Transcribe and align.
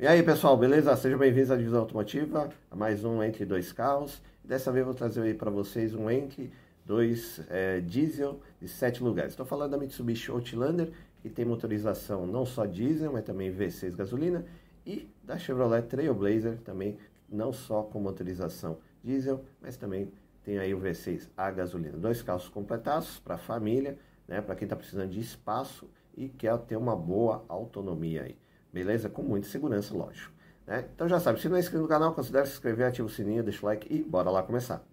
E 0.00 0.06
aí 0.06 0.22
pessoal, 0.22 0.56
beleza? 0.56 0.94
Sejam 0.94 1.18
bem-vindos 1.18 1.50
à 1.50 1.56
Divisão 1.56 1.80
Automotiva, 1.80 2.50
a 2.70 2.76
mais 2.76 3.02
um 3.02 3.20
Entre 3.20 3.44
Dois 3.44 3.72
Carros. 3.72 4.22
Dessa 4.44 4.70
vez 4.70 4.82
eu 4.82 4.86
vou 4.86 4.94
trazer 4.94 5.22
aí 5.22 5.34
para 5.34 5.50
vocês 5.50 5.92
um 5.92 6.08
Entre 6.08 6.52
Dois 6.86 7.40
é, 7.50 7.80
Diesel 7.80 8.40
de 8.60 8.68
sete 8.68 9.02
lugares. 9.02 9.32
Estou 9.32 9.44
falando 9.44 9.72
da 9.72 9.76
Mitsubishi 9.76 10.30
Outlander, 10.30 10.92
que 11.20 11.28
tem 11.28 11.44
motorização 11.44 12.28
não 12.28 12.46
só 12.46 12.64
diesel, 12.64 13.12
mas 13.12 13.24
também 13.24 13.52
V6 13.52 13.96
gasolina, 13.96 14.44
e 14.86 15.10
da 15.24 15.36
Chevrolet 15.36 15.82
Trailblazer, 15.82 16.58
também 16.58 16.96
não 17.28 17.52
só 17.52 17.82
com 17.82 17.98
motorização 17.98 18.78
diesel, 19.02 19.44
mas 19.60 19.76
também 19.76 20.12
tem 20.44 20.60
aí 20.60 20.72
o 20.72 20.80
V6 20.80 21.28
a 21.36 21.50
gasolina. 21.50 21.98
Dois 21.98 22.22
carros 22.22 22.48
completados 22.48 23.18
para 23.18 23.34
a 23.34 23.38
família, 23.38 23.98
né, 24.28 24.40
para 24.40 24.54
quem 24.54 24.66
está 24.66 24.76
precisando 24.76 25.10
de 25.10 25.18
espaço 25.18 25.90
e 26.16 26.28
quer 26.28 26.56
ter 26.58 26.76
uma 26.76 26.94
boa 26.94 27.44
autonomia 27.48 28.22
aí 28.22 28.36
beleza? 28.72 29.08
Com 29.08 29.22
muita 29.22 29.48
segurança, 29.48 29.94
lógico. 29.94 30.32
Né? 30.66 30.88
Então 30.94 31.08
já 31.08 31.18
sabe, 31.18 31.40
se 31.40 31.48
não 31.48 31.56
é 31.56 31.60
inscrito 31.60 31.82
no 31.82 31.88
canal, 31.88 32.14
considere 32.14 32.46
se 32.46 32.52
inscrever, 32.52 32.86
ativa 32.86 33.06
o 33.06 33.10
sininho, 33.10 33.42
deixa 33.42 33.64
o 33.64 33.66
like 33.66 33.92
e 33.92 34.02
bora 34.02 34.30
lá 34.30 34.42
começar. 34.42 34.84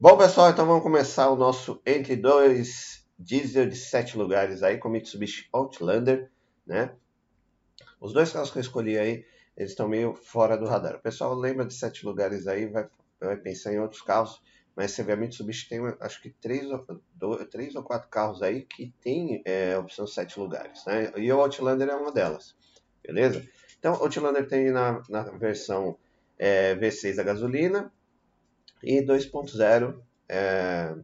Bom 0.00 0.16
pessoal, 0.16 0.50
então 0.50 0.64
vamos 0.64 0.82
começar 0.82 1.28
o 1.28 1.36
nosso 1.36 1.82
entre 1.84 2.16
dois 2.16 3.04
diesel 3.18 3.68
de 3.68 3.74
sete 3.74 4.16
lugares 4.16 4.62
aí 4.62 4.78
com 4.78 4.88
Mitsubishi 4.88 5.48
Outlander, 5.52 6.30
né? 6.64 6.94
Os 8.00 8.12
dois 8.12 8.30
carros 8.30 8.50
que 8.50 8.58
eu 8.58 8.62
escolhi 8.62 8.96
aí, 8.96 9.26
eles 9.56 9.72
estão 9.72 9.88
meio 9.88 10.14
fora 10.14 10.56
do 10.56 10.66
radar. 10.66 11.00
Pessoal 11.02 11.34
lembra 11.34 11.66
de 11.66 11.74
sete 11.74 12.06
lugares 12.06 12.46
aí, 12.46 12.66
vai 12.66 12.88
vai 13.26 13.36
pensar 13.36 13.72
em 13.72 13.78
outros 13.78 14.02
carros, 14.02 14.42
mas 14.76 14.98
a 15.00 15.16
Mitsubishi 15.16 15.68
tem 15.68 15.80
acho 16.00 16.22
que 16.22 16.30
três, 16.30 16.68
dois, 17.14 17.48
três 17.48 17.74
ou 17.74 17.82
quatro 17.82 18.08
carros 18.08 18.42
aí 18.42 18.62
que 18.62 18.94
tem 19.02 19.42
é, 19.44 19.76
opção 19.76 20.06
sete 20.06 20.38
lugares, 20.38 20.84
né? 20.86 21.12
E 21.16 21.32
o 21.32 21.40
Outlander 21.40 21.88
é 21.88 21.96
uma 21.96 22.12
delas, 22.12 22.54
beleza? 23.02 23.44
Então, 23.78 23.94
o 23.94 24.04
Outlander 24.04 24.46
tem 24.46 24.70
na, 24.70 25.02
na 25.08 25.22
versão 25.22 25.98
é, 26.38 26.76
V6 26.76 27.18
a 27.18 27.22
gasolina 27.22 27.92
e 28.82 29.02
2.0, 29.02 30.00
é, 30.28 30.94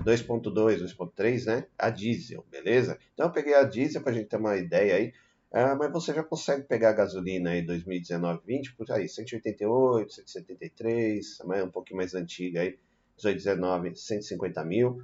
2.2, 0.00 0.52
2.3, 0.52 1.44
né? 1.44 1.66
A 1.78 1.90
diesel, 1.90 2.44
beleza? 2.50 2.98
Então, 3.12 3.26
eu 3.26 3.32
peguei 3.32 3.54
a 3.54 3.64
diesel 3.64 4.02
para 4.02 4.12
a 4.12 4.14
gente 4.14 4.28
ter 4.28 4.36
uma 4.36 4.56
ideia 4.56 4.96
aí. 4.96 5.12
Ah, 5.56 5.76
mas 5.76 5.92
você 5.92 6.12
já 6.12 6.24
consegue 6.24 6.64
pegar 6.64 6.90
a 6.90 6.92
gasolina 6.94 7.50
aí 7.50 7.64
2019-20 7.64 8.74
por 8.76 8.90
aí, 8.90 9.08
188, 9.08 10.12
173, 10.12 11.38
um 11.64 11.70
pouquinho 11.70 11.98
mais 11.98 12.12
antiga 12.12 12.60
aí, 12.62 12.76
18, 13.16 13.36
19, 13.36 13.94
150 13.94 14.64
mil. 14.64 15.00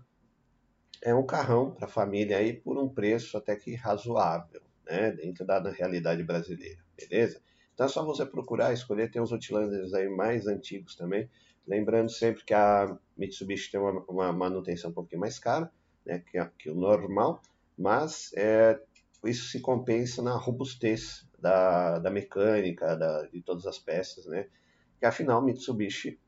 É 1.00 1.14
um 1.14 1.24
carrão 1.24 1.70
para 1.70 1.84
a 1.86 1.88
família 1.88 2.36
aí 2.38 2.52
por 2.52 2.76
um 2.76 2.88
preço 2.88 3.36
até 3.38 3.54
que 3.54 3.76
razoável, 3.76 4.60
né? 4.84 5.12
Dentro 5.12 5.46
da 5.46 5.70
realidade 5.70 6.24
brasileira, 6.24 6.80
beleza? 6.96 7.40
Então 7.72 7.86
é 7.86 7.88
só 7.88 8.04
você 8.04 8.26
procurar, 8.26 8.72
escolher, 8.72 9.08
tem 9.08 9.22
os 9.22 9.32
Outlanders 9.32 9.94
aí 9.94 10.08
mais 10.08 10.48
antigos 10.48 10.96
também. 10.96 11.30
Lembrando 11.64 12.10
sempre 12.10 12.44
que 12.44 12.54
a 12.54 12.98
Mitsubishi 13.16 13.70
tem 13.70 13.78
uma, 13.78 14.04
uma 14.08 14.32
manutenção 14.32 14.90
um 14.90 14.94
pouquinho 14.94 15.20
mais 15.20 15.38
cara, 15.38 15.70
né? 16.04 16.18
Que, 16.18 16.44
que 16.58 16.70
o 16.70 16.74
normal, 16.74 17.40
mas 17.78 18.32
é, 18.34 18.80
isso 19.24 19.50
se 19.50 19.60
compensa 19.60 20.22
na 20.22 20.36
robustez 20.36 21.28
da, 21.38 21.98
da 21.98 22.10
mecânica, 22.10 22.96
da, 22.96 23.26
de 23.26 23.42
todas 23.42 23.66
as 23.66 23.78
peças, 23.78 24.26
né? 24.26 24.46
Que 24.98 25.06
afinal, 25.06 25.42
Mitsubishi, 25.42 26.18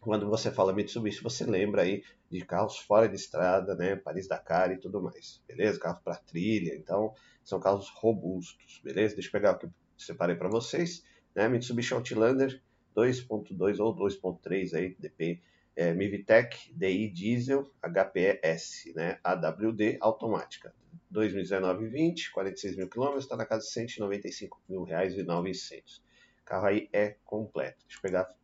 quando 0.00 0.28
você 0.28 0.50
fala 0.50 0.72
Mitsubishi, 0.72 1.22
você 1.22 1.44
lembra 1.44 1.82
aí 1.82 2.02
de 2.30 2.44
carros 2.44 2.78
fora 2.78 3.08
de 3.08 3.16
estrada, 3.16 3.74
né? 3.74 3.96
Paris-Dakar 3.96 4.72
e 4.72 4.78
tudo 4.78 5.02
mais, 5.02 5.42
beleza? 5.46 5.78
Carros 5.78 6.02
para 6.02 6.16
trilha, 6.16 6.74
então 6.74 7.14
são 7.44 7.60
carros 7.60 7.88
robustos, 7.90 8.80
beleza? 8.82 9.14
Deixa 9.14 9.28
eu 9.28 9.32
pegar 9.32 9.52
o 9.52 9.58
que 9.58 9.66
eu 9.66 9.72
separei 9.96 10.36
para 10.36 10.48
vocês, 10.48 11.04
né? 11.34 11.48
Mitsubishi 11.48 11.94
Outlander 11.94 12.62
2.2 12.96 13.78
ou 13.78 13.96
2.3 13.96 14.74
aí, 14.74 14.96
depende 14.98 15.42
é, 15.74 15.92
Mivitec 15.92 16.72
DI 16.74 17.08
Diesel 17.08 17.70
HPS, 17.82 18.92
né? 18.94 19.18
AWD 19.24 19.98
automática. 20.00 20.74
2019 21.10 21.88
20, 21.88 22.32
46 22.32 22.76
mil 22.76 22.88
quilômetros, 22.88 23.24
está 23.24 23.36
na 23.36 23.46
casa 23.46 23.64
de 23.64 23.72
195 23.72 24.60
mil 24.68 24.82
reais 24.82 25.14
e 25.14 25.22
900. 25.22 25.98
O 25.98 26.44
carro 26.44 26.66
aí 26.66 26.88
é 26.92 27.16
completo. 27.24 27.84
Deixa 27.86 27.98
eu 27.98 28.02
pegar 28.02 28.34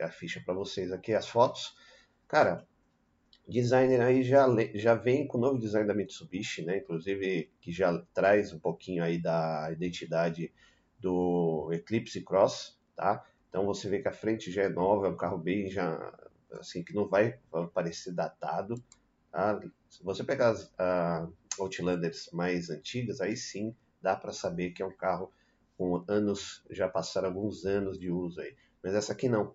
a 0.00 0.10
ficha 0.10 0.40
para 0.44 0.54
vocês 0.54 0.92
aqui, 0.92 1.14
as 1.14 1.28
fotos. 1.28 1.76
Cara, 2.26 2.66
designer 3.46 4.00
aí 4.00 4.22
já, 4.22 4.46
já 4.74 4.94
vem 4.94 5.26
com 5.26 5.38
o 5.38 5.40
novo 5.40 5.58
design 5.58 5.86
da 5.86 5.94
Mitsubishi, 5.94 6.64
né? 6.64 6.78
Inclusive 6.78 7.50
que 7.60 7.72
já 7.72 7.98
traz 8.12 8.52
um 8.52 8.58
pouquinho 8.58 9.02
aí 9.02 9.20
da 9.20 9.70
identidade 9.72 10.52
do 10.98 11.70
Eclipse 11.72 12.22
Cross, 12.22 12.78
tá? 12.94 13.24
Então 13.48 13.64
você 13.64 13.88
vê 13.88 14.00
que 14.00 14.08
a 14.08 14.12
frente 14.12 14.50
já 14.50 14.62
é 14.62 14.68
nova, 14.68 15.06
é 15.06 15.10
um 15.10 15.16
carro 15.16 15.38
bem 15.38 15.70
já 15.70 16.12
assim 16.52 16.82
que 16.82 16.94
não 16.94 17.08
vai 17.08 17.38
parecer 17.74 18.12
datado. 18.12 18.74
Tá? 19.30 19.60
Se 19.88 20.02
você 20.02 20.24
pegar 20.24 20.50
as 20.50 20.64
uh, 20.64 21.32
Outlanders 21.58 22.30
mais 22.32 22.70
antigas, 22.70 23.20
aí 23.20 23.36
sim 23.36 23.74
dá 24.00 24.16
para 24.16 24.32
saber 24.32 24.70
que 24.70 24.82
é 24.82 24.86
um 24.86 24.96
carro 24.96 25.32
com 25.76 26.04
anos, 26.08 26.64
já 26.70 26.88
passaram 26.88 27.28
alguns 27.28 27.64
anos 27.64 27.98
de 27.98 28.10
uso 28.10 28.40
aí. 28.40 28.56
Mas 28.82 28.94
essa 28.94 29.12
aqui 29.12 29.28
não. 29.28 29.54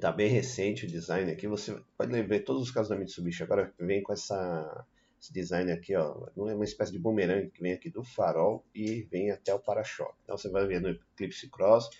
Tá 0.00 0.10
bem 0.10 0.28
recente 0.28 0.86
o 0.86 0.88
design 0.88 1.30
aqui. 1.30 1.46
Você 1.46 1.80
pode 1.96 2.12
lembrar 2.12 2.40
todos 2.40 2.62
os 2.62 2.70
carros 2.70 2.88
da 2.88 2.96
Mitsubishi 2.96 3.42
agora 3.42 3.72
vem 3.78 4.02
com 4.02 4.12
essa 4.12 4.86
esse 5.20 5.32
design 5.32 5.72
aqui, 5.72 5.96
ó, 5.96 6.28
não 6.36 6.48
é 6.48 6.54
uma 6.54 6.64
espécie 6.64 6.92
de 6.92 6.98
bumerangue 6.98 7.50
que 7.50 7.60
vem 7.60 7.72
aqui 7.72 7.90
do 7.90 8.04
farol 8.04 8.64
e 8.74 9.02
vem 9.02 9.30
até 9.30 9.52
o 9.52 9.58
para-choque. 9.58 10.16
Então 10.22 10.38
você 10.38 10.48
vai 10.48 10.66
ver 10.66 10.80
no 10.80 10.90
Eclipse 10.90 11.48
Cross 11.50 11.90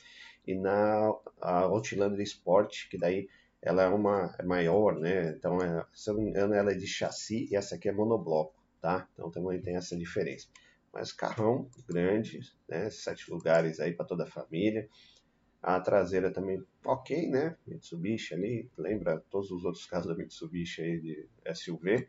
e 0.47 0.54
na 0.54 1.12
Outlander 1.41 2.20
Sport, 2.20 2.88
que 2.88 2.97
daí 2.97 3.28
ela 3.62 3.82
é 3.82 3.88
uma 3.88 4.34
é 4.38 4.42
maior, 4.42 4.98
né? 4.98 5.30
Então, 5.30 5.60
é, 5.60 5.84
se 5.92 6.10
eu 6.10 6.14
não 6.14 6.22
me 6.22 6.30
engano, 6.30 6.54
ela 6.54 6.72
é 6.72 6.74
de 6.74 6.86
chassi 6.86 7.48
e 7.50 7.56
essa 7.56 7.74
aqui 7.74 7.88
é 7.88 7.92
monobloco, 7.92 8.54
tá? 8.80 9.08
Então 9.12 9.30
também 9.30 9.60
tem 9.60 9.76
essa 9.76 9.96
diferença. 9.96 10.48
Mas 10.92 11.12
carrão 11.12 11.69
grande, 11.86 12.41
né? 12.69 12.88
Sete 12.91 13.30
lugares 13.30 13.80
aí 13.80 13.92
para 13.92 14.06
toda 14.06 14.24
a 14.24 14.30
família. 14.30 14.88
A 15.60 15.80
traseira 15.80 16.30
também 16.32 16.62
ok, 16.84 17.28
né? 17.28 17.56
Mitsubishi 17.66 18.34
ali, 18.34 18.70
lembra 18.78 19.22
todos 19.28 19.50
os 19.50 19.64
outros 19.64 19.86
carros 19.86 20.06
da 20.06 20.14
Mitsubishi 20.14 20.82
aí 20.82 21.00
de 21.00 21.28
SUV. 21.52 22.06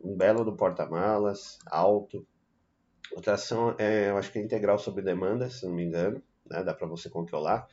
Um 0.00 0.16
belo 0.16 0.44
do 0.44 0.56
porta-malas, 0.56 1.58
alto. 1.66 2.26
A 3.16 3.20
tração 3.20 3.76
é, 3.78 4.08
eu 4.10 4.16
acho 4.16 4.32
que 4.32 4.38
é 4.38 4.42
integral 4.42 4.78
sob 4.78 5.00
demanda, 5.02 5.48
se 5.50 5.66
não 5.66 5.74
me 5.74 5.84
engano, 5.84 6.22
né? 6.46 6.64
Dá 6.64 6.72
para 6.72 6.86
você 6.86 7.10
controlar. 7.10 7.68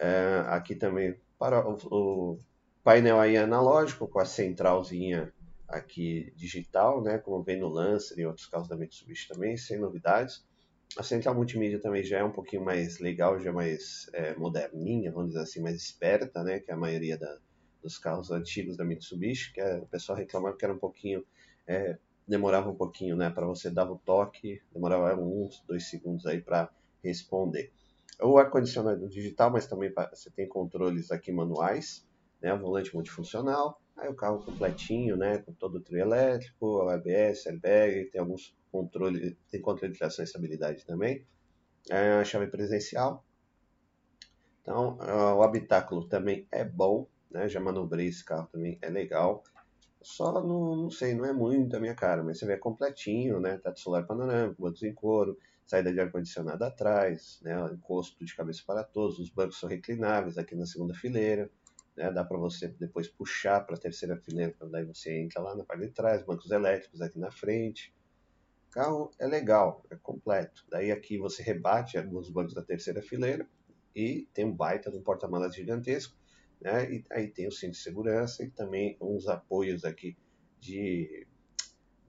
É, 0.00 0.44
aqui 0.46 0.76
também 0.76 1.16
para 1.36 1.68
o, 1.68 1.76
o, 1.90 2.38
painel 2.84 3.18
aí 3.18 3.36
analógico 3.36 4.06
com 4.06 4.20
a 4.20 4.24
centralzinha 4.24 5.32
aqui 5.66 6.32
digital, 6.36 7.02
né, 7.02 7.18
como 7.18 7.42
vem 7.42 7.58
no 7.58 7.68
Lancer 7.68 8.18
e 8.18 8.24
outros 8.24 8.46
carros 8.46 8.68
da 8.68 8.76
Mitsubishi 8.76 9.28
também, 9.28 9.56
sem 9.56 9.78
novidades. 9.78 10.46
A 10.96 11.02
central 11.02 11.34
multimídia 11.34 11.80
também 11.80 12.02
já 12.02 12.18
é 12.18 12.24
um 12.24 12.30
pouquinho 12.30 12.64
mais 12.64 12.98
legal, 13.00 13.38
já 13.40 13.50
é 13.50 13.52
mais 13.52 14.08
é, 14.14 14.34
moderninha, 14.36 15.12
vamos 15.12 15.30
dizer 15.30 15.42
assim, 15.42 15.60
mais 15.60 15.76
esperta, 15.76 16.42
né, 16.44 16.60
que 16.60 16.70
a 16.70 16.76
maioria 16.76 17.18
da, 17.18 17.38
dos 17.82 17.98
carros 17.98 18.30
antigos 18.30 18.76
da 18.76 18.84
Mitsubishi, 18.84 19.52
que 19.52 19.60
é, 19.60 19.78
o 19.78 19.86
pessoal 19.86 20.16
reclamava 20.16 20.56
que 20.56 20.64
era 20.64 20.72
um 20.72 20.78
pouquinho, 20.78 21.24
é, 21.66 21.98
demorava 22.26 22.70
um 22.70 22.74
pouquinho, 22.74 23.16
né, 23.16 23.28
para 23.30 23.46
você 23.46 23.68
dar 23.68 23.90
o 23.90 23.98
toque, 23.98 24.62
demorava 24.72 25.20
uns, 25.20 25.60
dois 25.66 25.90
segundos 25.90 26.24
aí 26.24 26.40
para 26.40 26.70
responder 27.02 27.72
o 28.20 28.38
ar-condicionado 28.38 29.08
digital, 29.08 29.50
mas 29.50 29.66
também 29.66 29.92
você 30.10 30.30
tem 30.30 30.48
controles 30.48 31.10
aqui 31.10 31.32
manuais, 31.32 32.04
né, 32.40 32.56
volante 32.56 32.94
multifuncional, 32.94 33.80
aí 33.96 34.08
o 34.08 34.14
carro 34.14 34.44
completinho, 34.44 35.16
né, 35.16 35.38
com 35.38 35.52
todo 35.52 35.76
o 35.78 35.80
trio 35.80 36.00
elétrico, 36.00 36.88
ABS, 36.88 37.48
airbag, 37.48 38.10
tem 38.10 38.20
alguns 38.20 38.56
controles, 38.70 39.36
tem 39.50 39.60
controle 39.60 39.92
de 39.92 39.98
tração 39.98 40.22
e 40.22 40.26
estabilidade 40.26 40.84
também, 40.84 41.26
é 41.90 42.12
a 42.12 42.24
chave 42.24 42.48
presencial. 42.48 43.24
Então, 44.62 44.98
o 44.98 45.42
habitáculo 45.42 46.06
também 46.06 46.46
é 46.52 46.64
bom, 46.64 47.08
né, 47.30 47.48
já 47.48 47.60
manobrei 47.60 48.06
esse 48.06 48.24
carro 48.24 48.48
também, 48.52 48.78
é 48.82 48.90
legal. 48.90 49.42
Só 50.02 50.32
não, 50.32 50.76
não 50.76 50.90
sei, 50.90 51.14
não 51.14 51.24
é 51.24 51.32
muito 51.32 51.76
a 51.76 51.80
minha 51.80 51.94
cara, 51.94 52.22
mas 52.22 52.38
você 52.38 52.46
vê 52.46 52.56
completinho, 52.56 53.40
né, 53.40 53.58
teto 53.58 53.80
solar 53.80 54.06
panorâmico, 54.06 54.62
bancos 54.62 54.82
em 54.82 54.94
couro, 54.94 55.36
saída 55.68 55.92
de 55.92 56.00
ar-condicionado 56.00 56.64
atrás, 56.64 57.38
né, 57.42 57.54
encosto 57.72 58.24
de 58.24 58.34
cabeça 58.34 58.62
para 58.66 58.82
todos, 58.82 59.18
os 59.18 59.28
bancos 59.28 59.60
são 59.60 59.68
reclináveis 59.68 60.38
aqui 60.38 60.56
na 60.56 60.64
segunda 60.64 60.94
fileira, 60.94 61.50
né, 61.94 62.10
dá 62.10 62.24
para 62.24 62.38
você 62.38 62.68
depois 62.68 63.06
puxar 63.06 63.60
para 63.66 63.76
a 63.76 63.78
terceira 63.78 64.16
fileira, 64.16 64.56
daí 64.70 64.86
você 64.86 65.20
entra 65.20 65.42
lá 65.42 65.54
na 65.54 65.64
parte 65.64 65.82
de 65.86 65.90
trás, 65.90 66.24
bancos 66.24 66.50
elétricos 66.50 67.02
aqui 67.02 67.18
na 67.18 67.30
frente. 67.30 67.94
O 68.68 68.70
carro 68.70 69.10
é 69.18 69.26
legal, 69.26 69.84
é 69.90 69.96
completo. 69.96 70.64
Daí 70.70 70.90
aqui 70.90 71.18
você 71.18 71.42
rebate 71.42 71.98
alguns 71.98 72.30
bancos 72.30 72.54
da 72.54 72.62
terceira 72.62 73.02
fileira 73.02 73.46
e 73.94 74.26
tem 74.32 74.46
um 74.46 74.54
baita 74.54 74.90
de 74.90 74.96
um 74.96 75.02
porta-malas 75.02 75.54
gigantesco. 75.54 76.16
né? 76.60 76.90
E 76.90 77.04
aí 77.10 77.28
tem 77.28 77.46
o 77.46 77.52
cinto 77.52 77.72
de 77.72 77.78
segurança 77.78 78.42
e 78.42 78.50
também 78.50 78.96
uns 79.00 79.26
apoios 79.28 79.84
aqui 79.84 80.16
de 80.58 81.26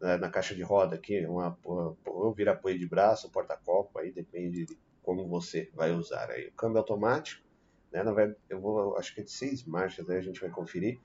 né, 0.01 0.17
na 0.17 0.29
caixa 0.29 0.55
de 0.55 0.63
roda 0.63 0.95
aqui, 0.95 1.25
uma, 1.25 1.57
ou 1.63 2.33
vira 2.33 2.51
apoio 2.51 2.77
de 2.77 2.87
braço, 2.87 3.31
porta-copo, 3.31 3.99
aí 3.99 4.11
depende 4.11 4.65
de 4.65 4.77
como 5.01 5.27
você 5.27 5.69
vai 5.73 5.91
usar 5.91 6.29
aí. 6.29 6.47
O 6.47 6.53
câmbio 6.53 6.79
automático, 6.79 7.43
né? 7.91 8.03
Verdade, 8.03 8.35
eu 8.49 8.59
vou, 8.59 8.97
acho 8.97 9.13
que 9.13 9.21
é 9.21 9.23
de 9.23 9.31
seis 9.31 9.63
marchas, 9.63 10.09
aí 10.09 10.17
a 10.17 10.21
gente 10.21 10.39
vai 10.39 10.49
conferir. 10.49 10.99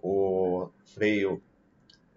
O 0.00 0.70
freio 0.94 1.42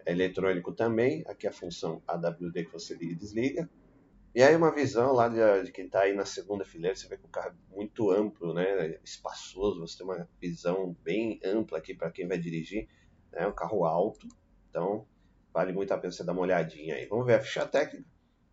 eletrônico 0.06 0.72
também, 0.72 1.24
aqui 1.26 1.46
a 1.46 1.52
função 1.52 2.02
AWD 2.06 2.64
que 2.64 2.72
você 2.72 2.94
liga 2.94 3.12
e 3.12 3.16
desliga. 3.16 3.70
E 4.34 4.42
aí 4.42 4.56
uma 4.56 4.74
visão 4.74 5.12
lá 5.12 5.28
de, 5.28 5.64
de 5.64 5.72
quem 5.72 5.86
está 5.86 6.00
aí 6.00 6.14
na 6.14 6.24
segunda 6.24 6.64
fileira, 6.64 6.96
você 6.96 7.06
vê 7.06 7.18
que 7.18 7.26
o 7.26 7.28
carro 7.28 7.50
é 7.50 7.74
muito 7.76 8.10
amplo, 8.10 8.54
né, 8.54 8.98
espaçoso, 9.04 9.80
você 9.80 9.98
tem 9.98 10.06
uma 10.06 10.28
visão 10.40 10.96
bem 11.02 11.38
ampla 11.44 11.78
aqui 11.78 11.92
para 11.92 12.10
quem 12.10 12.26
vai 12.26 12.38
dirigir, 12.38 12.88
é 13.32 13.40
né, 13.40 13.46
um 13.46 13.52
carro 13.52 13.84
alto, 13.84 14.26
então 14.70 15.06
vale 15.52 15.72
muito 15.72 15.92
a 15.92 15.98
pena 15.98 16.12
você 16.12 16.24
dar 16.24 16.32
uma 16.32 16.42
olhadinha 16.42 16.94
aí. 16.94 17.06
Vamos 17.06 17.26
ver 17.26 17.34
a 17.34 17.40
ficha 17.40 17.66
técnica, 17.66 18.06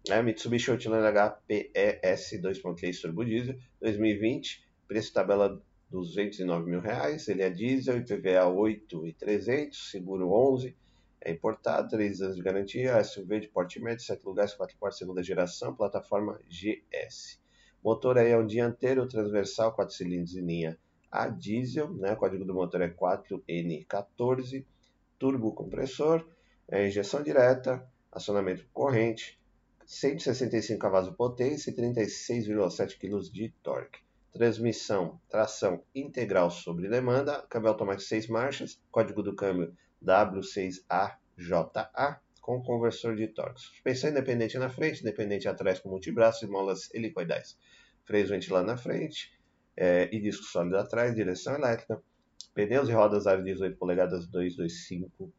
né, 0.07 0.21
Mitsubishi 0.21 0.71
Outlander 0.71 1.13
HPES 1.13 2.41
2.3 2.41 3.01
Turbo 3.01 3.25
Diesel 3.25 3.55
2020, 3.81 4.63
preço 4.87 5.13
tabela 5.13 5.61
209 5.89 6.69
mil 6.69 6.79
reais, 6.79 7.27
ele 7.27 7.41
é 7.41 7.49
diesel, 7.49 7.97
IPVA 7.97 8.45
8,300, 8.47 9.91
seguro 9.91 10.31
11, 10.31 10.75
é 11.21 11.31
importado, 11.31 11.89
3 11.89 12.21
anos 12.21 12.35
de 12.35 12.41
garantia, 12.41 13.03
SUV 13.03 13.41
de 13.41 13.47
porte 13.47 13.79
médio, 13.81 14.05
7 14.05 14.23
lugares, 14.23 14.53
4 14.53 14.77
portas, 14.77 14.99
segunda 14.99 15.23
geração, 15.23 15.75
plataforma 15.75 16.39
GS. 16.47 17.39
Motor 17.83 18.17
aí 18.17 18.31
é 18.31 18.37
um 18.37 18.45
dianteiro 18.45 19.07
transversal, 19.07 19.73
4 19.73 19.93
cilindros 19.93 20.35
em 20.35 20.45
linha 20.45 20.77
a 21.11 21.27
diesel, 21.27 21.91
né? 21.93 22.13
o 22.13 22.17
código 22.17 22.45
do 22.45 22.53
motor 22.53 22.81
é 22.81 22.89
4N14, 22.89 24.63
turbo 25.17 25.51
compressor, 25.53 26.25
é 26.71 26.87
injeção 26.87 27.23
direta, 27.23 27.83
acionamento 28.11 28.67
corrente, 28.71 29.39
165 29.85 30.79
cavalos 30.79 31.09
de 31.09 31.15
potência 31.15 31.71
e 31.71 31.75
36,7 31.75 32.99
kg 32.99 33.19
de 33.31 33.49
torque. 33.63 34.01
Transmissão, 34.31 35.19
tração 35.27 35.83
integral 35.95 36.51
sobre 36.51 36.87
demanda, 36.87 37.43
câmbio 37.49 37.69
automático 37.69 38.07
6 38.07 38.27
marchas, 38.27 38.79
código 38.91 39.23
do 39.23 39.35
câmbio 39.35 39.75
W6AJA 40.05 42.19
com 42.39 42.61
conversor 42.61 43.15
de 43.15 43.27
torque. 43.27 43.61
Suspensão 43.61 44.11
independente 44.11 44.59
na 44.59 44.69
frente, 44.69 45.01
independente 45.01 45.47
atrás 45.47 45.79
com 45.79 45.89
multibraço 45.89 46.45
e 46.45 46.47
molas 46.47 46.93
helicoidais. 46.93 47.57
Freios 48.03 48.29
ventilado 48.29 48.67
na 48.67 48.77
frente 48.77 49.33
é, 49.75 50.07
e 50.11 50.19
disco 50.19 50.43
sólido 50.43 50.77
atrás, 50.77 51.15
direção 51.15 51.55
elétrica. 51.55 51.99
Pneus 52.53 52.89
e 52.89 52.91
rodas 52.91 53.25
aro 53.25 53.43
18 53.43 53.75
polegadas 53.77 54.27
225 54.27 55.33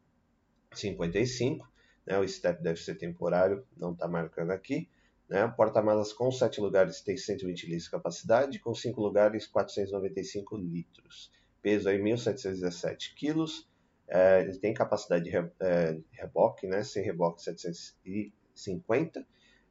55. 0.73 1.69
Né, 2.05 2.17
o 2.17 2.27
step 2.27 2.61
deve 2.63 2.79
ser 2.79 2.95
temporário, 2.95 3.65
não 3.77 3.93
está 3.93 4.07
marcando 4.07 4.51
aqui. 4.51 4.89
Né, 5.29 5.47
Porta-malas 5.55 6.11
com 6.11 6.31
7 6.31 6.59
lugares 6.59 7.01
tem 7.01 7.15
120 7.15 7.65
litros 7.65 7.83
de 7.83 7.91
capacidade, 7.91 8.59
com 8.59 8.73
5 8.73 8.99
lugares 8.99 9.47
495 9.47 10.57
litros. 10.57 11.31
Peso 11.61 11.87
aí 11.89 11.99
1.717 11.99 13.13
quilos. 13.15 13.69
É, 14.07 14.41
ele 14.41 14.57
tem 14.57 14.73
capacidade 14.73 15.23
de, 15.23 15.29
re, 15.29 15.49
é, 15.61 15.97
reboque, 16.11 16.67
né? 16.67 16.83
Sem 16.83 17.03
reboque 17.03 17.41
750. 17.41 19.25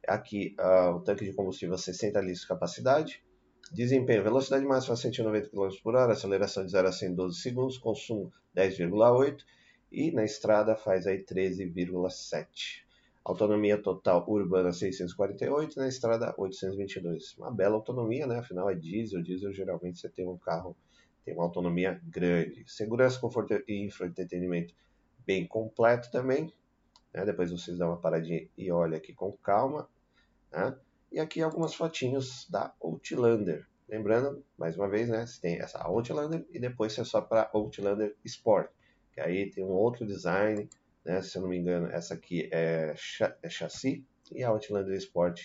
Aqui 0.07 0.55
uh, 0.59 0.95
o 0.95 1.01
tanque 1.01 1.23
de 1.23 1.33
combustível 1.33 1.77
60 1.77 2.19
litros 2.21 2.41
de 2.41 2.47
capacidade. 2.47 3.23
Desempenho, 3.71 4.23
velocidade 4.23 4.65
máxima 4.65 4.95
190 4.95 5.49
km 5.49 5.69
por 5.83 5.95
hora, 5.95 6.13
aceleração 6.13 6.65
de 6.65 6.71
0 6.71 6.87
a 6.87 6.91
100 6.91 7.09
em 7.09 7.15
12 7.15 7.39
segundos, 7.39 7.77
consumo 7.77 8.33
10,8 8.55 9.43
e 9.91 10.11
na 10.11 10.23
estrada 10.23 10.75
faz 10.75 11.05
aí 11.05 11.23
13,7. 11.23 12.83
Autonomia 13.23 13.77
total 13.77 14.25
urbana 14.27 14.71
648, 14.71 15.79
na 15.79 15.87
estrada 15.87 16.33
822. 16.37 17.37
Uma 17.37 17.51
bela 17.51 17.75
autonomia, 17.75 18.25
né? 18.25 18.39
Afinal 18.39 18.69
é 18.69 18.75
diesel, 18.75 19.21
diesel 19.21 19.53
geralmente 19.53 19.99
você 19.99 20.09
tem 20.09 20.27
um 20.27 20.37
carro 20.37 20.75
tem 21.23 21.33
uma 21.33 21.43
autonomia 21.43 22.01
grande. 22.03 22.63
Segurança, 22.67 23.19
conforto 23.19 23.53
e 23.67 23.87
entretenimento 24.01 24.73
bem 25.25 25.45
completo 25.45 26.09
também. 26.11 26.51
Né? 27.13 27.25
Depois 27.25 27.51
vocês 27.51 27.77
dão 27.77 27.89
uma 27.89 27.97
paradinha 27.97 28.47
e 28.57 28.71
olha 28.71 28.97
aqui 28.97 29.13
com 29.13 29.31
calma. 29.33 29.87
Né? 30.51 30.75
E 31.11 31.19
aqui 31.19 31.41
algumas 31.41 31.73
fotinhos 31.73 32.47
da 32.49 32.73
Outlander. 32.81 33.67
Lembrando, 33.87 34.43
mais 34.57 34.77
uma 34.77 34.87
vez, 34.87 35.09
né? 35.09 35.25
Você 35.25 35.41
tem 35.41 35.59
essa 35.59 35.79
Outlander 35.79 36.45
e 36.49 36.59
depois 36.59 36.93
você 36.93 37.03
só 37.03 37.21
para 37.21 37.49
Outlander 37.53 38.15
Sport. 38.23 38.69
Que 39.13 39.21
aí 39.21 39.49
tem 39.49 39.63
um 39.63 39.71
outro 39.71 40.05
design, 40.05 40.69
né? 41.03 41.21
Se 41.21 41.37
eu 41.37 41.41
não 41.41 41.49
me 41.49 41.57
engano, 41.57 41.87
essa 41.87 42.13
aqui 42.13 42.49
é, 42.51 42.93
é 43.43 43.49
chassi 43.49 44.05
e 44.31 44.43
a 44.43 44.49
Outlander 44.49 44.95
Sport. 44.97 45.41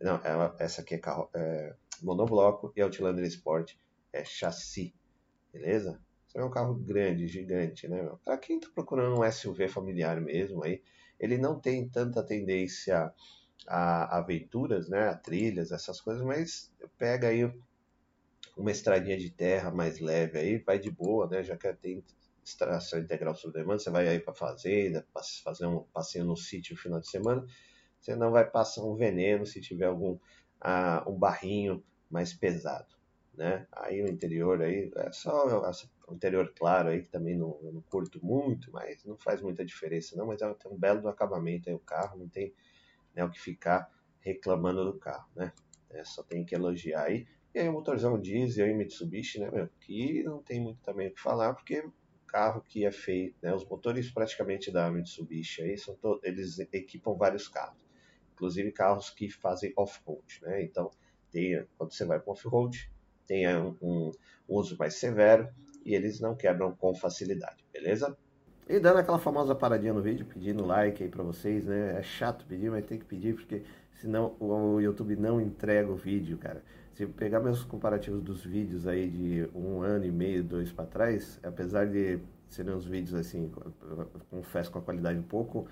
Não, 0.00 0.20
essa 0.58 0.82
aqui 0.82 0.94
é, 0.94 0.98
carro, 0.98 1.30
é 1.34 1.74
monobloco 2.02 2.72
e 2.76 2.80
a 2.80 2.84
Outlander 2.84 3.24
Sport 3.24 3.74
é 4.12 4.24
chassi, 4.24 4.94
beleza? 5.52 6.00
Isso 6.26 6.38
é 6.38 6.44
um 6.44 6.50
carro 6.50 6.74
grande, 6.74 7.26
gigante, 7.26 7.88
né? 7.88 8.10
Para 8.24 8.38
quem 8.38 8.58
está 8.58 8.68
procurando 8.74 9.20
um 9.20 9.30
SUV 9.30 9.68
familiar 9.68 10.20
mesmo, 10.20 10.62
aí, 10.64 10.82
ele 11.18 11.38
não 11.38 11.58
tem 11.58 11.88
tanta 11.88 12.22
tendência 12.22 13.12
a 13.66 14.18
aventuras, 14.18 14.88
né? 14.88 15.08
A 15.08 15.14
trilhas, 15.14 15.72
essas 15.72 16.00
coisas, 16.00 16.22
mas 16.22 16.72
pega 16.98 17.28
aí 17.28 17.50
uma 18.56 18.70
estradinha 18.70 19.18
de 19.18 19.30
terra 19.30 19.70
mais 19.70 19.98
leve 19.98 20.38
aí, 20.38 20.58
vai 20.58 20.78
de 20.78 20.90
boa, 20.90 21.26
né? 21.26 21.42
Já 21.42 21.56
que 21.56 21.72
tem 21.74 22.02
extração 22.46 22.98
integral 23.00 23.34
sobre 23.34 23.60
demanda, 23.60 23.78
você 23.78 23.90
vai 23.90 24.08
aí 24.08 24.20
para 24.20 24.34
fazenda, 24.34 25.06
fazer 25.42 25.66
um 25.66 25.80
passeio 25.92 26.24
no 26.24 26.36
sítio 26.36 26.74
no 26.74 26.80
final 26.80 27.00
de 27.00 27.08
semana, 27.08 27.44
você 28.00 28.14
não 28.14 28.30
vai 28.30 28.48
passar 28.48 28.84
um 28.84 28.94
veneno 28.94 29.44
se 29.44 29.60
tiver 29.60 29.86
algum 29.86 30.18
ah, 30.60 31.04
um 31.08 31.18
barrinho 31.18 31.84
mais 32.08 32.32
pesado 32.32 32.96
né? 33.36 33.66
Aí 33.72 34.02
o 34.02 34.08
interior 34.08 34.62
aí 34.62 34.90
é 34.96 35.12
só 35.12 35.46
o 36.08 36.14
interior 36.14 36.52
claro 36.56 36.88
aí 36.88 37.02
que 37.02 37.08
também 37.08 37.36
não, 37.36 37.58
não 37.62 37.82
curto 37.82 38.24
muito, 38.24 38.72
mas 38.72 39.04
não 39.04 39.16
faz 39.18 39.42
muita 39.42 39.64
diferença 39.64 40.16
não, 40.16 40.26
mas 40.26 40.40
é, 40.40 40.54
tem 40.54 40.72
um 40.72 40.78
belo 40.78 41.06
acabamento 41.08 41.68
aí 41.68 41.74
o 41.74 41.80
carro, 41.80 42.18
não 42.18 42.28
tem 42.28 42.54
né, 43.14 43.24
o 43.24 43.30
que 43.30 43.40
ficar 43.40 43.90
reclamando 44.20 44.84
do 44.84 44.98
carro, 44.98 45.28
né? 45.36 45.52
É, 45.90 46.02
só 46.04 46.22
tem 46.22 46.44
que 46.44 46.54
elogiar 46.54 47.04
aí. 47.04 47.26
E 47.54 47.58
aí 47.58 47.68
o 47.68 47.72
motorzão 47.72 48.20
diesel 48.20 48.68
e 48.68 48.74
Mitsubishi, 48.74 49.38
né, 49.38 49.50
meu, 49.50 49.68
que 49.80 50.22
não 50.24 50.42
tem 50.42 50.60
muito 50.60 50.80
também 50.82 51.08
o 51.08 51.14
que 51.14 51.20
falar, 51.20 51.54
porque 51.54 51.84
carro 52.36 52.62
que 52.68 52.84
é 52.84 52.92
feito, 52.92 53.34
né, 53.42 53.54
os 53.54 53.64
motores 53.64 54.10
praticamente 54.10 54.70
da 54.70 54.90
Mitsubishi 54.90 55.62
aí 55.62 55.78
são 55.78 55.96
todos, 55.96 56.22
eles 56.22 56.58
equipam 56.70 57.14
vários 57.14 57.48
carros, 57.48 57.82
inclusive 58.34 58.70
carros 58.72 59.08
que 59.08 59.30
fazem 59.30 59.72
off-road, 59.74 60.40
né? 60.42 60.62
Então, 60.62 60.90
tem, 61.30 61.66
quando 61.78 61.94
você 61.94 62.04
vai 62.04 62.20
para 62.20 62.30
off-road, 62.30 62.92
tenha 63.26 63.58
um, 63.58 63.74
um 63.80 64.12
uso 64.46 64.76
mais 64.76 64.96
severo 64.96 65.48
e 65.82 65.94
eles 65.94 66.20
não 66.20 66.36
quebram 66.36 66.76
com 66.76 66.94
facilidade, 66.94 67.64
beleza? 67.72 68.14
E 68.68 68.78
dando 68.78 68.98
aquela 68.98 69.18
famosa 69.18 69.54
paradinha 69.54 69.94
no 69.94 70.02
vídeo, 70.02 70.26
pedindo 70.26 70.66
like 70.66 71.02
aí 71.02 71.08
pra 71.08 71.22
vocês, 71.22 71.64
né? 71.64 71.98
É 71.98 72.02
chato 72.02 72.44
pedir, 72.44 72.70
mas 72.70 72.84
tem 72.84 72.98
que 72.98 73.06
pedir 73.06 73.34
porque 73.34 73.62
senão 73.94 74.36
o 74.38 74.78
YouTube 74.78 75.16
não 75.16 75.40
entrega 75.40 75.90
o 75.90 75.96
vídeo, 75.96 76.36
cara. 76.36 76.62
Se 76.92 77.06
pegar 77.06 77.40
meus 77.40 77.62
comparativos 77.62 78.22
dos 78.22 78.44
vídeos 78.44 78.86
aí 78.86 79.08
de 79.08 79.48
um 79.54 79.82
ano 79.82 80.04
e 80.06 80.10
meio, 80.10 80.42
dois 80.42 80.72
para 80.72 80.86
trás, 80.86 81.38
apesar 81.42 81.86
de 81.86 82.18
serem 82.48 82.74
uns 82.74 82.86
vídeos 82.86 83.14
assim, 83.14 83.50
confesso 84.30 84.70
com 84.70 84.78
a 84.78 84.82
qualidade 84.82 85.18
um 85.18 85.22
pouco 85.22 85.66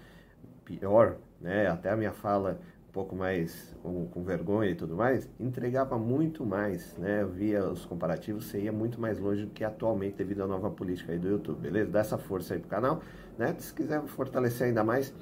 pior, 0.65 1.17
né? 1.41 1.69
Até 1.69 1.91
a 1.91 1.97
minha 1.97 2.13
fala 2.13 2.61
pouco 2.95 3.17
mais 3.17 3.75
com, 3.83 4.07
com, 4.07 4.23
vergonha 4.23 4.71
e 4.71 4.75
tudo 4.77 4.95
mais, 4.95 5.29
entregava 5.41 5.99
muito 5.99 6.47
mais, 6.47 6.97
né? 6.97 7.25
Via 7.25 7.67
os 7.69 7.85
comparativos, 7.85 8.47
você 8.47 8.61
ia 8.61 8.73
muito 8.73 9.01
mais 9.01 9.19
longe 9.19 9.45
do 9.45 9.51
que 9.51 9.65
atualmente 9.65 10.15
devido 10.15 10.45
à 10.45 10.47
nova 10.47 10.71
política 10.71 11.13
aí 11.13 11.19
do 11.19 11.29
YouTube, 11.29 11.61
beleza? 11.61 11.91
Dá 11.91 11.99
essa 11.99 12.17
força 12.17 12.55
aí 12.55 12.61
pro 12.61 12.69
canal, 12.69 13.03
né? 13.37 13.53
Se 13.59 13.75
quiser 13.75 14.01
fortalecer 14.03 14.69
ainda 14.69 14.85
mais, 14.85 15.13